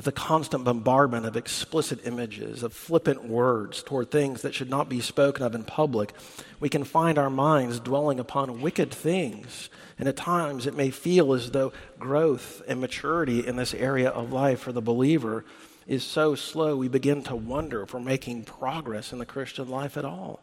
with 0.00 0.06
the 0.06 0.12
constant 0.12 0.64
bombardment 0.64 1.26
of 1.26 1.36
explicit 1.36 2.06
images, 2.06 2.62
of 2.62 2.72
flippant 2.72 3.22
words 3.22 3.82
toward 3.82 4.10
things 4.10 4.40
that 4.40 4.54
should 4.54 4.70
not 4.70 4.88
be 4.88 4.98
spoken 4.98 5.44
of 5.44 5.54
in 5.54 5.62
public, 5.62 6.14
we 6.58 6.70
can 6.70 6.84
find 6.84 7.18
our 7.18 7.28
minds 7.28 7.78
dwelling 7.80 8.18
upon 8.18 8.62
wicked 8.62 8.90
things. 8.90 9.68
And 9.98 10.08
at 10.08 10.16
times 10.16 10.66
it 10.66 10.74
may 10.74 10.88
feel 10.88 11.34
as 11.34 11.50
though 11.50 11.74
growth 11.98 12.62
and 12.66 12.80
maturity 12.80 13.46
in 13.46 13.56
this 13.56 13.74
area 13.74 14.08
of 14.08 14.32
life 14.32 14.60
for 14.60 14.72
the 14.72 14.80
believer 14.80 15.44
is 15.86 16.02
so 16.02 16.34
slow, 16.34 16.76
we 16.76 16.88
begin 16.88 17.22
to 17.24 17.36
wonder 17.36 17.82
if 17.82 17.92
we're 17.92 18.00
making 18.00 18.44
progress 18.44 19.12
in 19.12 19.18
the 19.18 19.26
Christian 19.26 19.68
life 19.68 19.98
at 19.98 20.06
all. 20.06 20.40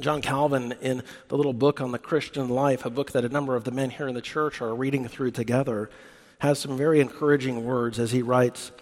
John 0.00 0.22
Calvin, 0.22 0.72
in 0.80 1.02
the 1.28 1.36
little 1.36 1.52
book 1.52 1.82
on 1.82 1.92
the 1.92 1.98
Christian 1.98 2.48
life, 2.48 2.86
a 2.86 2.90
book 2.90 3.12
that 3.12 3.26
a 3.26 3.28
number 3.28 3.54
of 3.54 3.64
the 3.64 3.70
men 3.70 3.90
here 3.90 4.08
in 4.08 4.14
the 4.14 4.22
church 4.22 4.62
are 4.62 4.74
reading 4.74 5.06
through 5.08 5.32
together, 5.32 5.90
has 6.42 6.58
some 6.58 6.76
very 6.76 7.00
encouraging 7.00 7.64
words 7.64 8.00
as 8.00 8.10
he 8.10 8.20
writes 8.20 8.72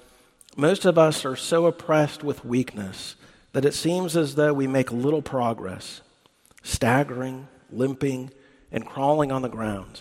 Most 0.57 0.87
of 0.87 0.96
us 0.96 1.27
are 1.27 1.37
so 1.37 1.66
oppressed 1.66 2.25
with 2.25 2.42
weakness 2.42 3.16
that 3.53 3.66
it 3.66 3.75
seems 3.75 4.16
as 4.16 4.35
though 4.35 4.55
we 4.55 4.66
make 4.66 4.90
little 4.90 5.20
progress, 5.20 6.01
staggering, 6.62 7.49
limping, 7.70 8.31
and 8.73 8.87
crawling 8.87 9.31
on 9.31 9.42
the 9.42 9.49
ground. 9.51 10.01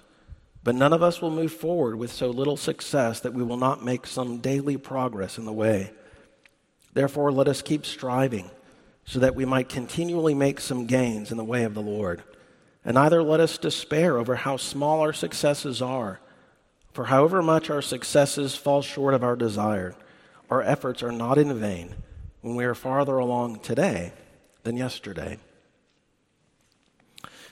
But 0.63 0.76
none 0.76 0.93
of 0.93 1.04
us 1.04 1.22
will 1.22 1.32
move 1.32 1.52
forward 1.52 1.98
with 1.98 2.13
so 2.13 2.30
little 2.30 2.56
success 2.56 3.19
that 3.19 3.34
we 3.34 3.43
will 3.43 3.58
not 3.58 3.84
make 3.84 4.08
some 4.08 4.38
daily 4.38 4.78
progress 4.78 5.38
in 5.38 5.43
the 5.43 5.52
way. 5.52 5.91
Therefore, 6.93 7.30
let 7.30 7.50
us 7.50 7.62
keep 7.62 7.86
striving 7.86 8.50
so 9.04 9.19
that 9.19 9.36
we 9.36 9.43
might 9.43 9.67
continually 9.67 10.34
make 10.34 10.62
some 10.62 10.86
gains 10.86 11.30
in 11.30 11.36
the 11.36 11.43
way 11.43 11.65
of 11.65 11.74
the 11.74 11.82
Lord. 11.82 12.24
And 12.86 12.95
neither 12.95 13.22
let 13.22 13.41
us 13.41 13.58
despair 13.58 14.17
over 14.17 14.36
how 14.36 14.56
small 14.56 15.02
our 15.02 15.12
successes 15.12 15.82
are 15.82 16.22
for 16.93 17.06
however 17.06 17.41
much 17.41 17.69
our 17.69 17.82
successes 17.82 18.56
fall 18.56 18.82
short 18.82 19.13
of 19.13 19.23
our 19.23 19.36
desire, 19.36 19.95
our 20.49 20.62
efforts 20.62 21.04
are 21.04 21.12
not 21.12 21.38
in 21.38 21.54
vain 21.60 21.95
when 22.41 22.56
we 22.56 22.65
are 22.65 22.75
farther 22.75 23.17
along 23.17 23.60
today 23.60 24.13
than 24.63 24.78
yesterday. 24.78 25.38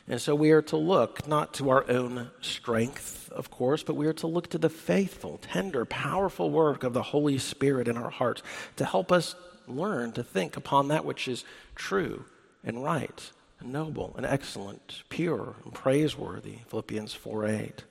And 0.10 0.21
so 0.21 0.36
we 0.36 0.52
are 0.52 0.62
to 0.63 0.78
look 0.78 1.28
not 1.28 1.54
to 1.56 1.69
our 1.69 1.89
own 1.89 2.32
strength, 2.39 3.30
of 3.32 3.52
course, 3.52 3.84
but 3.84 3.95
we 3.95 4.08
are 4.08 4.13
to 4.13 4.28
look 4.28 4.50
to 4.52 4.58
the 4.58 4.69
faithful, 4.69 5.38
tender, 5.41 5.84
powerful 5.84 6.50
work 6.50 6.84
of 6.84 6.93
the 6.93 7.04
Holy 7.04 7.38
Spirit 7.38 7.89
in 7.89 7.97
our 7.97 8.10
hearts 8.10 8.41
to 8.78 8.86
help 8.86 9.12
us 9.12 9.36
learn 9.67 10.13
to 10.13 10.23
think 10.23 10.56
upon 10.56 10.88
that 10.88 11.04
which 11.04 11.28
is 11.28 11.43
true 11.76 12.23
and 12.63 12.84
right 12.84 13.32
and 13.60 13.73
noble 13.73 14.13
and 14.15 14.26
excellent, 14.26 15.04
pure 15.10 15.56
and 15.65 15.73
praiseworthy. 15.73 16.60
Philippians 16.67 17.13
4 17.13 17.45
8. 17.45 17.84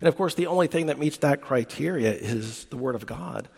And 0.00 0.08
of 0.08 0.16
course, 0.16 0.34
the 0.34 0.46
only 0.46 0.66
thing 0.66 0.86
that 0.86 0.98
meets 0.98 1.18
that 1.18 1.42
criteria 1.42 2.12
is 2.12 2.64
the 2.66 2.76
Word 2.76 2.94
of 2.94 3.06
God. 3.06 3.48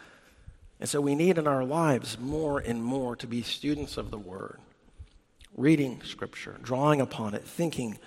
And 0.80 0.88
so 0.88 1.00
we 1.00 1.14
need 1.14 1.38
in 1.38 1.46
our 1.46 1.64
lives 1.64 2.18
more 2.18 2.58
and 2.58 2.82
more 2.82 3.14
to 3.16 3.26
be 3.26 3.42
students 3.42 3.96
of 3.96 4.10
the 4.10 4.18
Word, 4.18 4.58
reading 5.56 6.02
Scripture, 6.04 6.56
drawing 6.60 7.00
upon 7.00 7.34
it, 7.34 7.44
thinking 7.44 7.98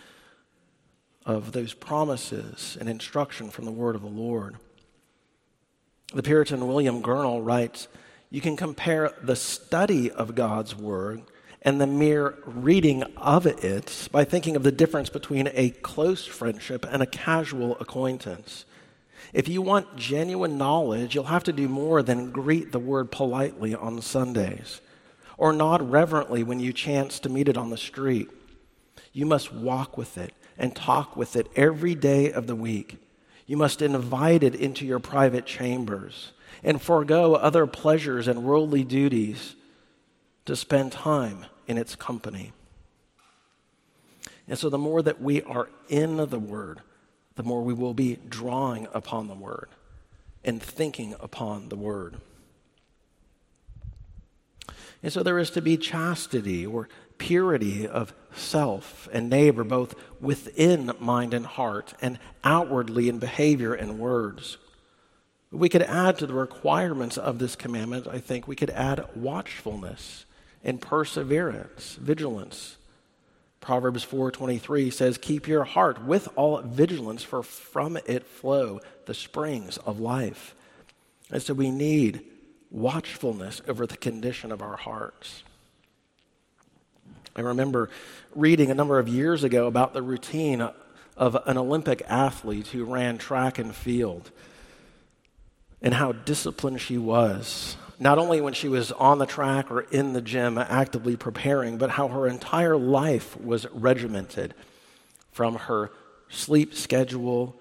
of 1.25 1.53
those 1.53 1.73
promises 1.73 2.77
and 2.79 2.89
instruction 2.89 3.49
from 3.49 3.63
the 3.63 3.71
Word 3.71 3.95
of 3.95 4.01
the 4.01 4.07
Lord. 4.07 4.57
The 6.13 6.21
Puritan 6.21 6.67
William 6.67 7.01
Gurnall 7.01 7.43
writes 7.43 7.87
You 8.29 8.41
can 8.41 8.57
compare 8.57 9.13
the 9.23 9.37
study 9.37 10.11
of 10.11 10.35
God's 10.35 10.75
Word 10.75 11.23
and 11.65 11.81
the 11.81 11.87
mere 11.87 12.37
reading 12.45 13.01
of 13.17 13.47
it 13.47 14.07
by 14.11 14.23
thinking 14.23 14.55
of 14.55 14.61
the 14.61 14.71
difference 14.71 15.09
between 15.09 15.49
a 15.53 15.71
close 15.71 16.23
friendship 16.23 16.85
and 16.87 17.01
a 17.01 17.07
casual 17.07 17.75
acquaintance. 17.79 18.65
If 19.33 19.47
you 19.47 19.63
want 19.63 19.95
genuine 19.95 20.59
knowledge, 20.59 21.15
you'll 21.15 21.23
have 21.25 21.43
to 21.45 21.51
do 21.51 21.67
more 21.67 22.03
than 22.03 22.31
greet 22.31 22.71
the 22.71 22.79
word 22.79 23.11
politely 23.11 23.73
on 23.73 23.99
Sundays 24.01 24.79
or 25.37 25.51
nod 25.51 25.81
reverently 25.91 26.43
when 26.43 26.59
you 26.59 26.71
chance 26.71 27.19
to 27.19 27.29
meet 27.29 27.49
it 27.49 27.57
on 27.57 27.71
the 27.71 27.77
street. 27.77 28.29
You 29.11 29.25
must 29.25 29.51
walk 29.51 29.97
with 29.97 30.19
it 30.19 30.33
and 30.59 30.75
talk 30.75 31.17
with 31.17 31.35
it 31.35 31.47
every 31.55 31.95
day 31.95 32.31
of 32.31 32.45
the 32.45 32.55
week. 32.55 32.99
You 33.47 33.57
must 33.57 33.81
invite 33.81 34.43
it 34.43 34.53
into 34.53 34.85
your 34.85 34.99
private 34.99 35.47
chambers 35.47 36.31
and 36.63 36.79
forego 36.79 37.33
other 37.33 37.65
pleasures 37.65 38.27
and 38.27 38.43
worldly 38.43 38.83
duties 38.83 39.55
to 40.45 40.55
spend 40.55 40.91
time 40.91 41.45
in 41.67 41.77
its 41.77 41.95
company. 41.95 42.53
And 44.47 44.57
so, 44.57 44.69
the 44.69 44.77
more 44.77 45.01
that 45.01 45.21
we 45.21 45.41
are 45.41 45.69
in 45.89 46.17
the 46.17 46.39
Word, 46.39 46.81
the 47.35 47.43
more 47.43 47.63
we 47.63 47.73
will 47.73 47.93
be 47.93 48.17
drawing 48.29 48.87
upon 48.93 49.27
the 49.27 49.33
Word 49.33 49.69
and 50.43 50.61
thinking 50.61 51.15
upon 51.19 51.69
the 51.69 51.75
Word. 51.75 52.17
And 55.01 55.11
so, 55.11 55.23
there 55.23 55.39
is 55.39 55.49
to 55.51 55.61
be 55.61 55.77
chastity 55.77 56.65
or 56.65 56.89
purity 57.17 57.87
of 57.87 58.13
self 58.35 59.09
and 59.11 59.29
neighbor, 59.29 59.63
both 59.63 59.95
within 60.21 60.91
mind 60.99 61.33
and 61.33 61.45
heart, 61.45 61.93
and 62.01 62.19
outwardly 62.43 63.09
in 63.09 63.17
behavior 63.17 63.73
and 63.73 63.97
words. 63.97 64.57
We 65.51 65.69
could 65.69 65.83
add 65.83 66.17
to 66.19 66.27
the 66.27 66.33
requirements 66.33 67.17
of 67.17 67.39
this 67.39 67.55
commandment, 67.55 68.07
I 68.07 68.19
think, 68.19 68.47
we 68.47 68.55
could 68.55 68.69
add 68.71 69.07
watchfulness 69.15 70.25
and 70.65 70.81
perseverance, 70.81 71.95
vigilance. 72.01 72.75
Proverbs 73.61 74.03
4:23 74.03 74.89
says, 74.89 75.17
"Keep 75.17 75.47
your 75.47 75.63
heart 75.63 76.03
with 76.03 76.27
all 76.35 76.61
vigilance, 76.61 77.23
for 77.23 77.41
from 77.41 77.97
it 78.05 78.25
flow 78.25 78.81
the 79.05 79.13
springs 79.13 79.77
of 79.77 79.99
life." 79.99 80.53
And 81.31 81.41
so 81.41 81.53
we 81.53 81.71
need 81.71 82.25
watchfulness 82.69 83.61
over 83.67 83.87
the 83.87 83.97
condition 83.97 84.51
of 84.51 84.61
our 84.61 84.75
hearts. 84.75 85.43
I 87.35 87.41
remember 87.41 87.89
reading 88.35 88.69
a 88.71 88.75
number 88.75 88.99
of 88.99 89.07
years 89.07 89.43
ago 89.43 89.67
about 89.67 89.93
the 89.93 90.01
routine 90.01 90.67
of 91.17 91.35
an 91.45 91.57
Olympic 91.57 92.01
athlete 92.07 92.67
who 92.67 92.85
ran 92.85 93.17
track 93.17 93.57
and 93.57 93.75
field 93.75 94.31
and 95.81 95.93
how 95.93 96.11
disciplined 96.11 96.81
she 96.81 96.97
was. 96.97 97.77
Not 97.99 98.17
only 98.17 98.41
when 98.41 98.53
she 98.53 98.67
was 98.67 98.91
on 98.91 99.19
the 99.19 99.25
track 99.25 99.71
or 99.71 99.81
in 99.81 100.13
the 100.13 100.21
gym 100.21 100.57
actively 100.57 101.15
preparing, 101.15 101.77
but 101.77 101.91
how 101.91 102.09
her 102.09 102.27
entire 102.27 102.77
life 102.77 103.39
was 103.39 103.65
regimented 103.71 104.53
from 105.31 105.55
her 105.55 105.91
sleep 106.29 106.73
schedule 106.73 107.55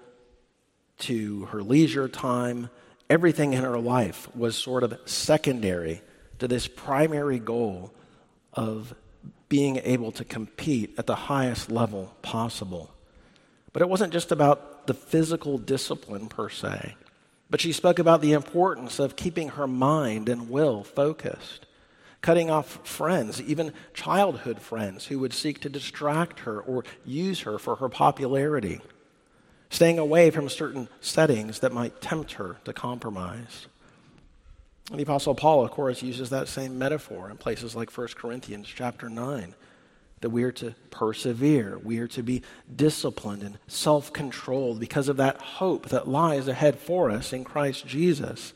to 0.99 1.45
her 1.45 1.61
leisure 1.61 2.07
time. 2.07 2.69
Everything 3.09 3.53
in 3.53 3.63
her 3.63 3.79
life 3.79 4.33
was 4.35 4.55
sort 4.55 4.83
of 4.83 4.97
secondary 5.05 6.01
to 6.39 6.47
this 6.47 6.67
primary 6.67 7.39
goal 7.39 7.93
of 8.53 8.93
being 9.47 9.77
able 9.83 10.11
to 10.11 10.25
compete 10.25 10.95
at 10.97 11.05
the 11.05 11.15
highest 11.15 11.69
level 11.69 12.15
possible. 12.21 12.91
But 13.73 13.81
it 13.81 13.89
wasn't 13.89 14.13
just 14.13 14.31
about 14.31 14.87
the 14.87 14.93
physical 14.93 15.57
discipline 15.57 16.27
per 16.27 16.49
se, 16.49 16.95
but 17.49 17.61
she 17.61 17.71
spoke 17.71 17.99
about 17.99 18.21
the 18.21 18.33
importance 18.33 18.99
of 18.99 19.15
keeping 19.15 19.49
her 19.49 19.67
mind 19.67 20.29
and 20.29 20.49
will 20.49 20.83
focused, 20.83 21.65
cutting 22.21 22.49
off 22.49 22.85
friends, 22.87 23.41
even 23.41 23.73
childhood 23.93 24.59
friends 24.59 25.05
who 25.05 25.19
would 25.19 25.33
seek 25.33 25.59
to 25.61 25.69
distract 25.69 26.41
her 26.41 26.59
or 26.59 26.83
use 27.05 27.41
her 27.41 27.59
for 27.59 27.75
her 27.77 27.89
popularity, 27.89 28.81
staying 29.69 29.99
away 29.99 30.31
from 30.31 30.49
certain 30.49 30.89
settings 31.01 31.59
that 31.59 31.73
might 31.73 32.01
tempt 32.01 32.33
her 32.33 32.57
to 32.65 32.73
compromise. 32.73 33.67
And 34.89 34.99
the 34.99 35.03
Apostle 35.03 35.35
Paul, 35.35 35.63
of 35.63 35.71
course, 35.71 36.03
uses 36.03 36.29
that 36.29 36.47
same 36.47 36.77
metaphor 36.77 37.29
in 37.29 37.37
places 37.37 37.75
like 37.75 37.95
1 37.95 38.07
Corinthians 38.15 38.67
chapter 38.67 39.09
9 39.09 39.55
that 40.21 40.29
we 40.29 40.43
are 40.43 40.51
to 40.53 40.73
persevere, 40.89 41.77
we 41.83 41.99
are 41.99 42.07
to 42.07 42.23
be 42.23 42.41
disciplined 42.73 43.43
and 43.43 43.57
self 43.67 44.11
controlled 44.13 44.79
because 44.79 45.09
of 45.09 45.17
that 45.17 45.41
hope 45.41 45.89
that 45.89 46.07
lies 46.07 46.47
ahead 46.47 46.79
for 46.79 47.11
us 47.11 47.33
in 47.33 47.43
Christ 47.43 47.85
Jesus. 47.85 48.53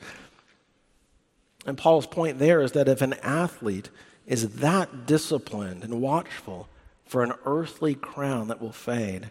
And 1.65 1.77
Paul's 1.77 2.07
point 2.07 2.39
there 2.39 2.61
is 2.61 2.71
that 2.71 2.87
if 2.87 3.01
an 3.01 3.13
athlete 3.21 3.89
is 4.25 4.55
that 4.57 5.05
disciplined 5.05 5.83
and 5.83 6.01
watchful 6.01 6.69
for 7.05 7.23
an 7.23 7.33
earthly 7.45 7.95
crown 7.95 8.47
that 8.47 8.61
will 8.61 8.71
fade, 8.71 9.29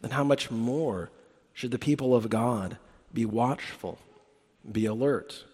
then 0.00 0.12
how 0.12 0.24
much 0.24 0.50
more 0.50 1.10
should 1.52 1.70
the 1.70 1.78
people 1.78 2.14
of 2.14 2.30
God 2.30 2.78
be 3.12 3.24
watchful, 3.24 3.98
be 4.70 4.86
alert, 4.86 5.44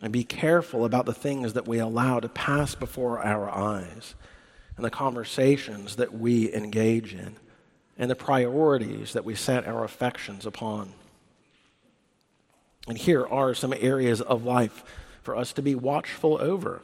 and 0.00 0.12
be 0.12 0.24
careful 0.24 0.84
about 0.84 1.06
the 1.06 1.12
things 1.12 1.52
that 1.52 1.68
we 1.68 1.78
allow 1.78 2.20
to 2.20 2.28
pass 2.28 2.74
before 2.74 3.20
our 3.20 3.50
eyes 3.50 4.14
and 4.80 4.84
the 4.86 4.90
conversations 4.90 5.96
that 5.96 6.14
we 6.18 6.50
engage 6.54 7.12
in 7.12 7.36
and 7.98 8.10
the 8.10 8.16
priorities 8.16 9.12
that 9.12 9.26
we 9.26 9.34
set 9.34 9.66
our 9.66 9.84
affections 9.84 10.46
upon. 10.46 10.94
And 12.88 12.96
here 12.96 13.26
are 13.26 13.52
some 13.52 13.74
areas 13.78 14.22
of 14.22 14.46
life 14.46 14.82
for 15.22 15.36
us 15.36 15.52
to 15.52 15.60
be 15.60 15.74
watchful 15.74 16.38
over. 16.40 16.80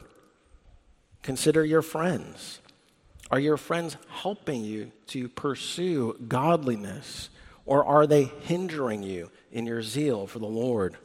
Consider 1.23 1.65
your 1.65 1.81
friends. 1.81 2.59
Are 3.31 3.39
your 3.39 3.57
friends 3.57 3.97
helping 4.09 4.63
you 4.63 4.91
to 5.07 5.27
pursue 5.27 6.19
godliness, 6.27 7.31
or 7.65 7.83
are 7.83 8.05
they 8.05 8.25
hindering 8.25 9.01
you 9.01 9.31
in 9.51 9.65
your 9.65 9.81
zeal 9.81 10.27
for 10.27 10.37
the 10.37 10.45
Lord? 10.45 10.97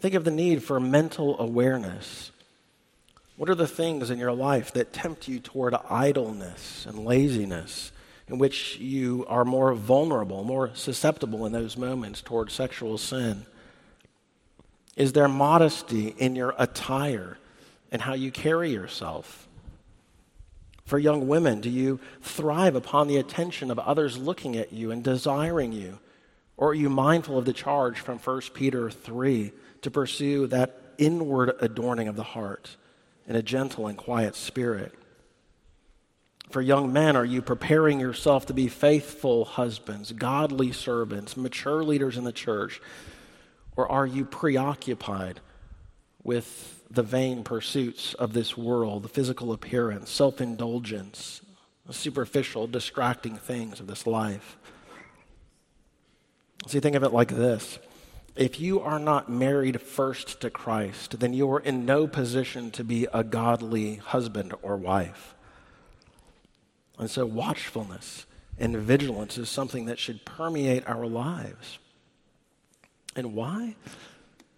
Think 0.00 0.14
of 0.14 0.24
the 0.24 0.30
need 0.30 0.62
for 0.62 0.80
mental 0.80 1.38
awareness. 1.38 2.31
What 3.36 3.48
are 3.48 3.54
the 3.54 3.66
things 3.66 4.10
in 4.10 4.18
your 4.18 4.32
life 4.32 4.72
that 4.72 4.92
tempt 4.92 5.26
you 5.26 5.40
toward 5.40 5.74
idleness 5.88 6.84
and 6.86 7.04
laziness, 7.04 7.92
in 8.28 8.38
which 8.38 8.78
you 8.78 9.24
are 9.26 9.44
more 9.44 9.74
vulnerable, 9.74 10.44
more 10.44 10.70
susceptible 10.74 11.46
in 11.46 11.52
those 11.52 11.76
moments 11.76 12.20
toward 12.20 12.50
sexual 12.50 12.98
sin? 12.98 13.46
Is 14.96 15.12
there 15.12 15.28
modesty 15.28 16.08
in 16.08 16.36
your 16.36 16.54
attire 16.58 17.38
and 17.90 18.02
how 18.02 18.12
you 18.12 18.30
carry 18.30 18.70
yourself? 18.70 19.48
For 20.84 20.98
young 20.98 21.26
women, 21.26 21.62
do 21.62 21.70
you 21.70 22.00
thrive 22.20 22.74
upon 22.74 23.08
the 23.08 23.16
attention 23.16 23.70
of 23.70 23.78
others 23.78 24.18
looking 24.18 24.56
at 24.56 24.74
you 24.74 24.90
and 24.90 25.02
desiring 25.02 25.72
you? 25.72 26.00
Or 26.58 26.70
are 26.70 26.74
you 26.74 26.90
mindful 26.90 27.38
of 27.38 27.46
the 27.46 27.54
charge 27.54 27.98
from 27.98 28.18
1 28.18 28.40
Peter 28.52 28.90
3 28.90 29.52
to 29.80 29.90
pursue 29.90 30.46
that 30.48 30.78
inward 30.98 31.54
adorning 31.60 32.08
of 32.08 32.16
the 32.16 32.22
heart 32.22 32.76
in 33.26 33.36
a 33.36 33.42
gentle 33.42 33.86
and 33.86 33.96
quiet 33.96 34.34
spirit. 34.34 34.94
For 36.50 36.60
young 36.60 36.92
men, 36.92 37.16
are 37.16 37.24
you 37.24 37.40
preparing 37.40 37.98
yourself 37.98 38.46
to 38.46 38.54
be 38.54 38.68
faithful 38.68 39.46
husbands, 39.46 40.12
godly 40.12 40.70
servants, 40.70 41.36
mature 41.36 41.82
leaders 41.82 42.18
in 42.18 42.24
the 42.24 42.32
church? 42.32 42.80
Or 43.74 43.90
are 43.90 44.06
you 44.06 44.26
preoccupied 44.26 45.40
with 46.22 46.84
the 46.90 47.02
vain 47.02 47.42
pursuits 47.42 48.12
of 48.14 48.34
this 48.34 48.56
world, 48.56 49.02
the 49.02 49.08
physical 49.08 49.52
appearance, 49.52 50.10
self 50.10 50.42
indulgence, 50.42 51.40
superficial, 51.90 52.66
distracting 52.66 53.36
things 53.36 53.80
of 53.80 53.86
this 53.86 54.06
life? 54.06 54.58
See, 56.66 56.80
think 56.80 56.96
of 56.96 57.02
it 57.02 57.14
like 57.14 57.28
this 57.28 57.78
if 58.34 58.58
you 58.58 58.80
are 58.80 58.98
not 58.98 59.28
married 59.28 59.80
first 59.82 60.40
to 60.40 60.50
Christ, 60.50 61.20
then 61.20 61.34
you 61.34 61.50
are 61.52 61.60
in 61.60 61.84
no 61.84 62.06
position 62.06 62.70
to 62.72 62.84
be 62.84 63.06
a 63.12 63.22
godly 63.22 63.96
husband 63.96 64.54
or 64.62 64.76
wife. 64.76 65.34
And 66.98 67.10
so, 67.10 67.26
watchfulness 67.26 68.26
and 68.58 68.76
vigilance 68.76 69.36
is 69.36 69.48
something 69.48 69.86
that 69.86 69.98
should 69.98 70.24
permeate 70.24 70.86
our 70.88 71.06
lives. 71.06 71.78
And 73.14 73.34
why? 73.34 73.76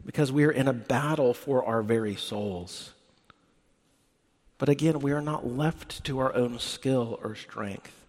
Because 0.04 0.30
we 0.30 0.44
are 0.44 0.52
in 0.52 0.68
a 0.68 0.72
battle 0.72 1.34
for 1.34 1.64
our 1.64 1.82
very 1.82 2.14
souls. 2.14 2.92
But 4.58 4.68
again, 4.68 5.00
we 5.00 5.10
are 5.10 5.20
not 5.20 5.46
left 5.46 6.04
to 6.04 6.20
our 6.20 6.32
own 6.34 6.60
skill 6.60 7.18
or 7.22 7.34
strength, 7.34 8.06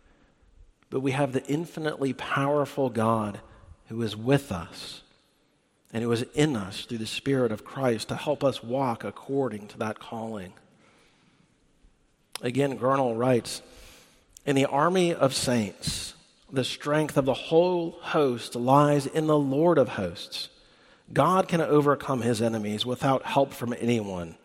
but 0.92 1.00
we 1.00 1.12
have 1.12 1.34
the 1.34 1.46
infinitely 1.48 2.14
powerful 2.14 2.90
God 2.90 3.40
who 3.88 4.02
is 4.04 4.16
with 4.16 4.52
us 4.52 5.02
and 5.96 6.04
it 6.04 6.08
was 6.08 6.24
in 6.34 6.58
us 6.58 6.82
through 6.82 6.98
the 6.98 7.06
Spirit 7.06 7.54
of 7.54 7.64
Christ 7.64 8.10
to 8.10 8.18
help 8.18 8.44
us 8.44 8.62
walk 8.62 9.06
according 9.06 9.68
to 9.68 9.78
that 9.78 9.98
calling. 9.98 10.52
Again, 12.42 12.78
Gurnall 12.78 13.18
writes 13.18 13.62
In 14.46 14.58
the 14.58 14.66
army 14.66 15.14
of 15.14 15.34
saints, 15.34 16.14
the 16.52 16.66
strength 16.66 17.16
of 17.16 17.24
the 17.24 17.34
whole 17.34 17.92
host 18.02 18.58
lies 18.58 19.06
in 19.06 19.28
the 19.28 19.40
Lord 19.40 19.78
of 19.78 19.88
hosts. 19.88 20.50
God 21.14 21.48
can 21.48 21.62
overcome 21.62 22.24
his 22.24 22.42
enemies 22.42 22.86
without 22.86 23.24
help 23.24 23.54
from 23.54 23.74
anyone, 23.80 24.36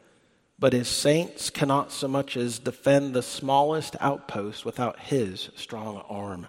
but 0.57 0.73
his 0.73 0.87
saints 0.87 1.51
cannot 1.51 1.91
so 1.91 2.07
much 2.07 2.37
as 2.37 2.61
defend 2.61 3.13
the 3.13 3.25
smallest 3.25 3.97
outpost 3.99 4.65
without 4.65 5.01
his 5.01 5.51
strong 5.57 5.97
arm. 6.09 6.47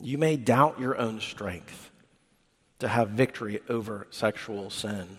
You 0.00 0.16
may 0.16 0.36
doubt 0.36 0.80
your 0.80 0.96
own 0.96 1.20
strength 1.20 1.90
to 2.78 2.88
have 2.88 3.10
victory 3.10 3.60
over 3.68 4.06
sexual 4.10 4.70
sin 4.70 5.18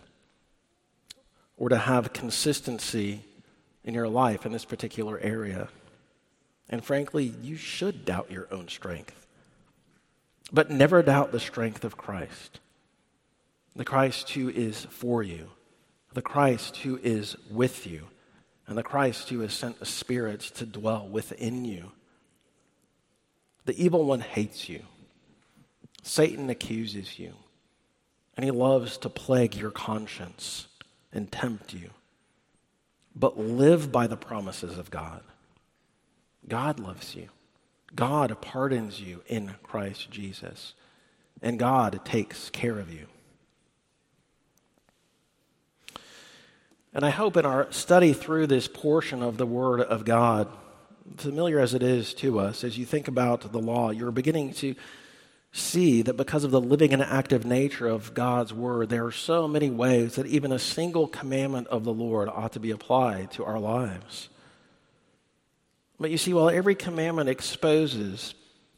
or 1.58 1.70
to 1.70 1.78
have 1.78 2.14
consistency 2.14 3.24
in 3.84 3.94
your 3.94 4.08
life 4.08 4.46
in 4.46 4.52
this 4.52 4.66
particular 4.66 5.20
area. 5.20 5.70
And 6.70 6.84
frankly, 6.84 7.34
you 7.42 7.56
should 7.56 8.06
doubt 8.06 8.32
your 8.32 8.48
own 8.52 8.68
strength. 8.68 9.26
But 10.52 10.70
never 10.70 11.02
doubt 11.02 11.32
the 11.32 11.40
strength 11.40 11.84
of 11.84 11.98
Christ. 11.98 12.60
The 13.76 13.86
Christ 13.86 14.30
who 14.32 14.50
is 14.50 14.86
for 14.86 15.24
you, 15.24 15.50
the 16.14 16.22
Christ 16.22 16.78
who 16.78 17.00
is 17.02 17.36
with 17.50 17.88
you, 17.88 18.08
and 18.68 18.78
the 18.78 18.84
Christ 18.84 19.30
who 19.30 19.40
has 19.42 19.54
sent 19.54 19.80
the 19.80 19.86
Spirit 19.86 20.42
to 20.42 20.66
dwell 20.66 21.08
within 21.08 21.64
you. 21.64 21.92
The 23.66 23.82
evil 23.82 24.06
one 24.06 24.22
hates 24.22 24.68
you. 24.68 24.82
Satan 26.04 26.50
accuses 26.50 27.20
you 27.20 27.34
and 28.38 28.46
he 28.46 28.52
loves 28.52 28.98
to 29.00 29.10
plague 29.10 29.56
your 29.56 29.72
conscience 29.72 30.68
and 31.12 31.30
tempt 31.30 31.74
you. 31.74 31.90
but 33.20 33.40
live 33.40 33.92
by 33.92 34.06
the 34.08 34.18
promises 34.18 34.78
of 34.78 34.92
God. 34.92 35.22
God 36.48 36.80
loves 36.80 37.16
you. 37.16 37.30
God 37.96 38.40
pardons 38.42 39.02
you 39.02 39.22
in 39.28 39.56
Christ 39.64 40.12
Jesus. 40.12 40.74
And 41.42 41.58
God 41.58 42.00
takes 42.06 42.50
care 42.52 42.78
of 42.80 42.94
you. 42.94 43.08
And 46.94 47.06
I 47.06 47.10
hope 47.10 47.38
in 47.38 47.46
our 47.46 47.72
study 47.72 48.14
through 48.14 48.48
this 48.48 48.68
portion 48.68 49.22
of 49.22 49.38
the 49.38 49.46
Word 49.46 49.82
of 49.82 50.06
God, 50.06 50.48
familiar 51.18 51.60
as 51.60 51.74
it 51.74 51.84
is 51.84 52.14
to 52.16 52.40
us, 52.40 52.64
as 52.64 52.78
you 52.78 52.86
think 52.86 53.08
about 53.08 53.52
the 53.52 53.60
law, 53.60 53.92
you're 53.92 54.12
beginning 54.12 54.54
to 54.56 54.76
see 55.58 56.02
that 56.04 56.18
because 56.18 56.44
of 56.44 56.52
the 56.52 56.62
living 56.62 56.94
and 56.94 57.02
active 57.02 57.46
nature 57.46 57.88
of 57.88 58.14
God's 58.14 58.54
Word, 58.54 58.90
there 58.90 59.06
are 59.06 59.12
so 59.12 59.48
many 59.48 59.70
ways 59.70 60.16
that 60.16 60.26
even 60.28 60.52
a 60.52 60.60
single 60.60 61.08
commandment 61.08 61.68
of 61.68 61.84
the 61.84 61.94
Lord 61.94 62.30
ought 62.30 62.54
to 62.54 62.60
be 62.60 62.72
applied 62.72 63.32
to 63.32 63.46
our 63.46 63.60
lives. 63.60 64.30
But 66.00 66.12
you 66.12 66.18
see, 66.18 66.34
while 66.34 66.50
every 66.50 66.76
commandment 66.76 67.30
exposes 67.30 68.36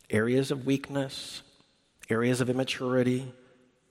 areas 0.10 0.52
of 0.52 0.66
weakness, 0.66 1.42
areas 2.10 2.42
of 2.42 2.50
immaturity, 2.50 3.32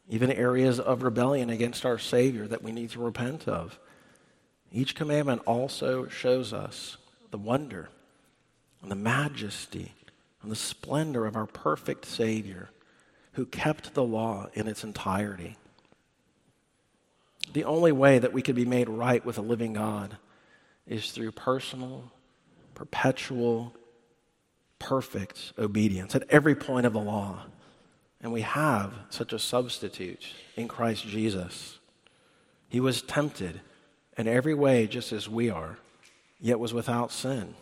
even 0.09 0.33
areas 0.33 0.81
of 0.81 1.03
rebellion 1.03 1.51
against 1.51 1.85
our 1.85 1.99
Savior 1.99 2.47
that 2.47 2.63
we 2.63 2.73
need 2.73 2.91
to 2.91 3.01
repent 3.01 3.47
of, 3.47 3.79
each 4.73 4.95
commandment 4.95 5.43
also 5.47 6.09
shows 6.09 6.53
us 6.53 6.97
the 7.31 7.39
wonder 7.39 7.91
and 8.83 8.91
the 8.91 8.97
majesty 8.97 9.93
and 10.43 10.51
the 10.51 10.57
splendor 10.57 11.27
of 11.27 11.37
our 11.37 11.47
perfect 11.47 12.07
Savior 12.07 12.71
who 13.39 13.47
kept 13.47 13.95
the 13.95 14.03
law 14.03 14.49
in 14.55 14.67
its 14.67 14.83
entirety. 14.83 15.57
The 17.53 17.63
only 17.63 17.93
way 17.93 18.19
that 18.19 18.33
we 18.33 18.43
can 18.43 18.57
be 18.57 18.65
made 18.65 18.89
right 18.89 19.25
with 19.25 19.39
a 19.39 19.43
living 19.43 19.75
God 19.75 20.17
is 20.89 21.13
through 21.13 21.31
personal, 21.31 22.11
perpetual, 22.75 23.77
perfect 24.81 25.53
obedience 25.57 26.17
at 26.17 26.25
every 26.31 26.57
point 26.57 26.85
of 26.85 26.93
the 26.93 26.99
law. 26.99 27.45
And 28.21 28.33
we 28.33 28.41
have 28.41 28.93
such 29.09 29.33
a 29.33 29.39
substitute 29.39 30.27
in 30.57 30.67
Christ 30.67 31.07
Jesus. 31.07 31.79
He 32.69 32.81
was 32.81 33.03
tempted 33.03 33.61
in 34.17 34.27
every 34.27 34.55
way 34.55 34.89
just 34.89 35.13
as 35.13 35.29
we 35.29 35.49
are, 35.49 35.79
yet 36.41 36.59
was 36.59 36.75
without 36.75 37.13
sin. 37.13 37.55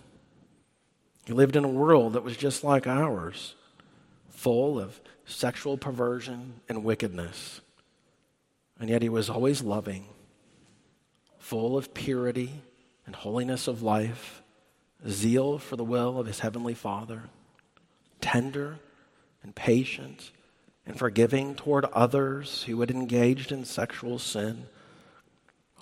He 1.27 1.35
lived 1.35 1.55
in 1.55 1.65
a 1.65 1.69
world 1.69 2.15
that 2.15 2.25
was 2.25 2.39
just 2.39 2.65
like 2.65 2.87
ours, 2.87 3.55
full 4.31 4.81
of 4.81 4.99
sexual 5.27 5.77
perversion 5.77 6.61
and 6.69 6.85
wickedness. 6.85 7.61
And 8.81 8.89
yet 8.89 9.03
he 9.03 9.09
was 9.09 9.29
always 9.29 9.62
loving, 9.62 10.07
full 11.39 11.77
of 11.77 11.95
purity 11.95 12.62
and 13.05 13.15
holiness 13.15 13.69
of 13.69 13.83
life, 13.83 14.43
zeal 15.09 15.59
for 15.59 15.77
the 15.77 15.85
will 15.85 16.19
of 16.19 16.27
his 16.27 16.41
heavenly 16.41 16.75
Father, 16.75 17.25
tender 18.21 18.79
and 19.43 19.55
patient 19.55 20.31
and 20.87 20.99
forgiving 20.99 21.55
toward 21.55 21.85
others 21.87 22.62
who 22.65 22.81
had 22.81 22.91
engaged 22.91 23.51
in 23.51 23.65
sexual 23.65 24.19
sin 24.19 24.67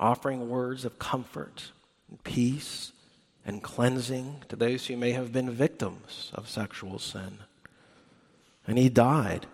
offering 0.00 0.48
words 0.48 0.85
of 0.85 0.98
comfort 0.98 1.70
and 2.09 2.22
peace 2.24 2.92
and 3.46 3.62
cleansing 3.62 4.42
to 4.48 4.57
those 4.57 4.87
who 4.87 4.96
may 4.96 5.12
have 5.12 5.33
been 5.33 5.50
victims 5.50 6.30
of 6.35 6.48
sexual 6.48 6.98
sin. 6.98 7.38
And 8.66 8.79
he 8.79 8.88
died 8.88 9.46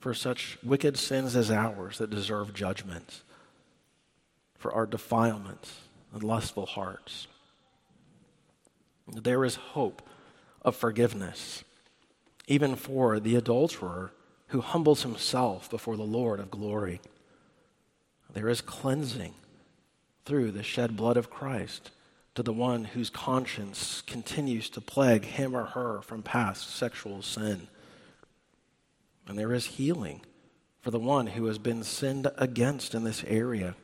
for 0.00 0.14
such 0.14 0.58
wicked 0.62 0.98
sins 0.98 1.34
as 1.34 1.50
ours 1.50 1.98
that 1.98 2.10
deserve 2.10 2.52
judgment, 2.52 3.22
for 4.58 4.72
our 4.72 4.86
defilements 4.86 5.80
and 6.12 6.22
lustful 6.22 6.66
hearts. 6.66 7.26
There 9.06 9.44
is 9.44 9.54
hope 9.56 10.02
of 10.62 10.76
forgiveness, 10.76 11.64
even 12.46 12.76
for 12.76 13.18
the 13.20 13.36
adulterer 13.36 14.12
who 14.48 14.60
humbles 14.60 15.02
himself 15.02 15.70
before 15.70 15.96
the 15.96 16.02
Lord 16.02 16.40
of 16.40 16.50
glory. 16.50 17.00
There 18.32 18.48
is 18.48 18.60
cleansing 18.60 19.34
through 20.24 20.52
the 20.52 20.62
shed 20.62 20.96
blood 20.96 21.16
of 21.16 21.30
Christ 21.30 21.90
to 22.34 22.42
the 22.42 22.52
one 22.52 22.84
whose 22.84 23.10
conscience 23.10 24.02
continues 24.06 24.68
to 24.70 24.80
plague 24.80 25.24
him 25.24 25.56
or 25.56 25.64
her 25.66 26.02
from 26.02 26.22
past 26.22 26.74
sexual 26.74 27.22
sin. 27.22 27.68
And 29.26 29.38
there 29.38 29.52
is 29.52 29.66
healing 29.66 30.20
for 30.80 30.90
the 30.90 30.98
one 30.98 31.28
who 31.28 31.46
has 31.46 31.58
been 31.58 31.82
sinned 31.82 32.28
against 32.36 32.94
in 32.94 33.04
this 33.04 33.24
area. 33.26 33.74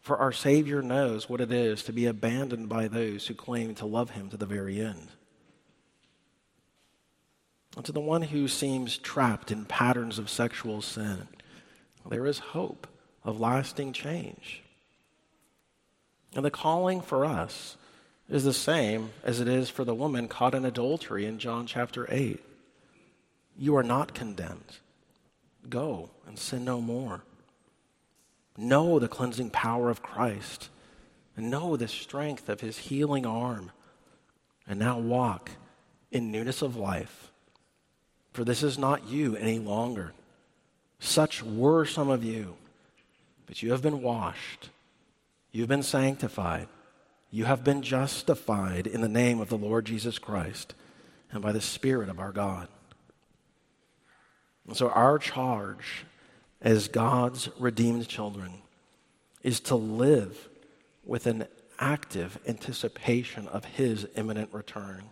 For 0.00 0.18
our 0.18 0.32
Savior 0.32 0.82
knows 0.82 1.28
what 1.28 1.40
it 1.40 1.52
is 1.52 1.82
to 1.84 1.92
be 1.92 2.06
abandoned 2.06 2.68
by 2.68 2.88
those 2.88 3.26
who 3.26 3.34
claim 3.34 3.74
to 3.76 3.86
love 3.86 4.10
him 4.10 4.28
to 4.30 4.36
the 4.36 4.44
very 4.44 4.80
end. 4.80 5.08
And 7.76 7.84
to 7.84 7.92
the 7.92 8.00
one 8.00 8.22
who 8.22 8.48
seems 8.48 8.98
trapped 8.98 9.50
in 9.50 9.64
patterns 9.64 10.18
of 10.18 10.28
sexual 10.28 10.82
sin, 10.82 11.28
there 12.08 12.26
is 12.26 12.38
hope 12.38 12.86
of 13.24 13.40
lasting 13.40 13.92
change. 13.92 14.62
And 16.34 16.44
the 16.44 16.50
calling 16.50 17.00
for 17.00 17.24
us 17.24 17.76
is 18.28 18.44
the 18.44 18.52
same 18.52 19.10
as 19.22 19.40
it 19.40 19.48
is 19.48 19.70
for 19.70 19.84
the 19.84 19.94
woman 19.94 20.28
caught 20.28 20.54
in 20.54 20.64
adultery 20.64 21.24
in 21.24 21.38
John 21.38 21.66
chapter 21.66 22.06
8. 22.10 22.40
You 23.56 23.76
are 23.76 23.82
not 23.82 24.14
condemned. 24.14 24.78
Go 25.68 26.10
and 26.26 26.38
sin 26.38 26.64
no 26.64 26.80
more. 26.80 27.22
Know 28.56 28.98
the 28.98 29.08
cleansing 29.08 29.50
power 29.50 29.90
of 29.90 30.02
Christ 30.02 30.68
and 31.36 31.50
know 31.50 31.76
the 31.76 31.88
strength 31.88 32.48
of 32.48 32.60
his 32.60 32.78
healing 32.78 33.26
arm. 33.26 33.72
And 34.66 34.78
now 34.78 34.98
walk 34.98 35.50
in 36.10 36.30
newness 36.30 36.62
of 36.62 36.76
life. 36.76 37.30
For 38.32 38.44
this 38.44 38.62
is 38.62 38.78
not 38.78 39.08
you 39.08 39.36
any 39.36 39.58
longer. 39.58 40.12
Such 40.98 41.42
were 41.42 41.84
some 41.84 42.08
of 42.08 42.24
you, 42.24 42.56
but 43.46 43.62
you 43.62 43.72
have 43.72 43.82
been 43.82 44.00
washed 44.00 44.70
You've 45.54 45.68
been 45.68 45.84
sanctified. 45.84 46.66
You 47.30 47.44
have 47.44 47.62
been 47.62 47.80
justified 47.82 48.88
in 48.88 49.02
the 49.02 49.08
name 49.08 49.38
of 49.38 49.50
the 49.50 49.56
Lord 49.56 49.84
Jesus 49.84 50.18
Christ 50.18 50.74
and 51.30 51.40
by 51.40 51.52
the 51.52 51.60
Spirit 51.60 52.08
of 52.08 52.18
our 52.18 52.32
God. 52.32 52.66
So, 54.72 54.88
our 54.88 55.18
charge 55.18 56.06
as 56.60 56.88
God's 56.88 57.50
redeemed 57.58 58.08
children 58.08 58.52
is 59.42 59.60
to 59.60 59.76
live 59.76 60.48
with 61.04 61.26
an 61.26 61.46
active 61.78 62.38
anticipation 62.48 63.46
of 63.48 63.64
His 63.64 64.06
imminent 64.16 64.52
return. 64.52 65.04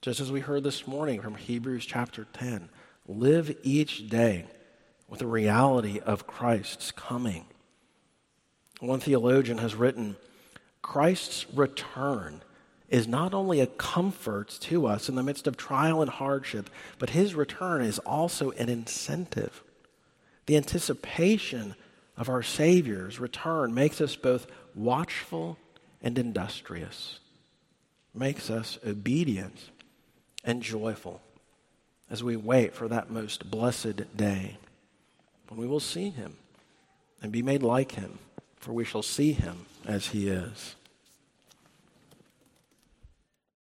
Just 0.00 0.20
as 0.20 0.32
we 0.32 0.40
heard 0.40 0.64
this 0.64 0.86
morning 0.86 1.20
from 1.20 1.36
Hebrews 1.36 1.86
chapter 1.86 2.26
10, 2.32 2.68
live 3.06 3.56
each 3.62 4.08
day 4.08 4.46
with 5.08 5.20
the 5.20 5.26
reality 5.26 6.00
of 6.00 6.26
Christ's 6.26 6.90
coming 6.90 7.46
one 8.86 9.00
theologian 9.00 9.58
has 9.58 9.74
written 9.74 10.16
Christ's 10.82 11.46
return 11.54 12.42
is 12.94 13.08
not 13.08 13.34
only 13.34 13.58
a 13.58 13.66
comfort 13.66 14.56
to 14.60 14.86
us 14.86 15.08
in 15.08 15.16
the 15.16 15.22
midst 15.24 15.48
of 15.48 15.56
trial 15.56 16.00
and 16.00 16.08
hardship, 16.08 16.70
but 17.00 17.10
his 17.10 17.34
return 17.34 17.82
is 17.82 17.98
also 17.98 18.52
an 18.52 18.68
incentive. 18.68 19.64
The 20.46 20.56
anticipation 20.56 21.74
of 22.16 22.28
our 22.28 22.40
Savior's 22.40 23.18
return 23.18 23.74
makes 23.74 24.00
us 24.00 24.14
both 24.14 24.46
watchful 24.76 25.58
and 26.04 26.16
industrious, 26.16 27.18
makes 28.14 28.48
us 28.48 28.78
obedient 28.86 29.70
and 30.44 30.62
joyful 30.62 31.20
as 32.08 32.22
we 32.22 32.36
wait 32.36 32.74
for 32.74 32.86
that 32.86 33.10
most 33.10 33.50
blessed 33.50 34.16
day 34.16 34.56
when 35.48 35.58
we 35.58 35.66
will 35.66 35.80
see 35.80 36.10
him 36.10 36.36
and 37.20 37.32
be 37.32 37.42
made 37.42 37.64
like 37.64 37.92
him 37.92 38.20
for 38.56 38.72
we 38.72 38.84
shall 38.84 39.02
see 39.02 39.32
him 39.32 39.66
as 39.84 40.08
he 40.08 40.28
is. 40.28 40.76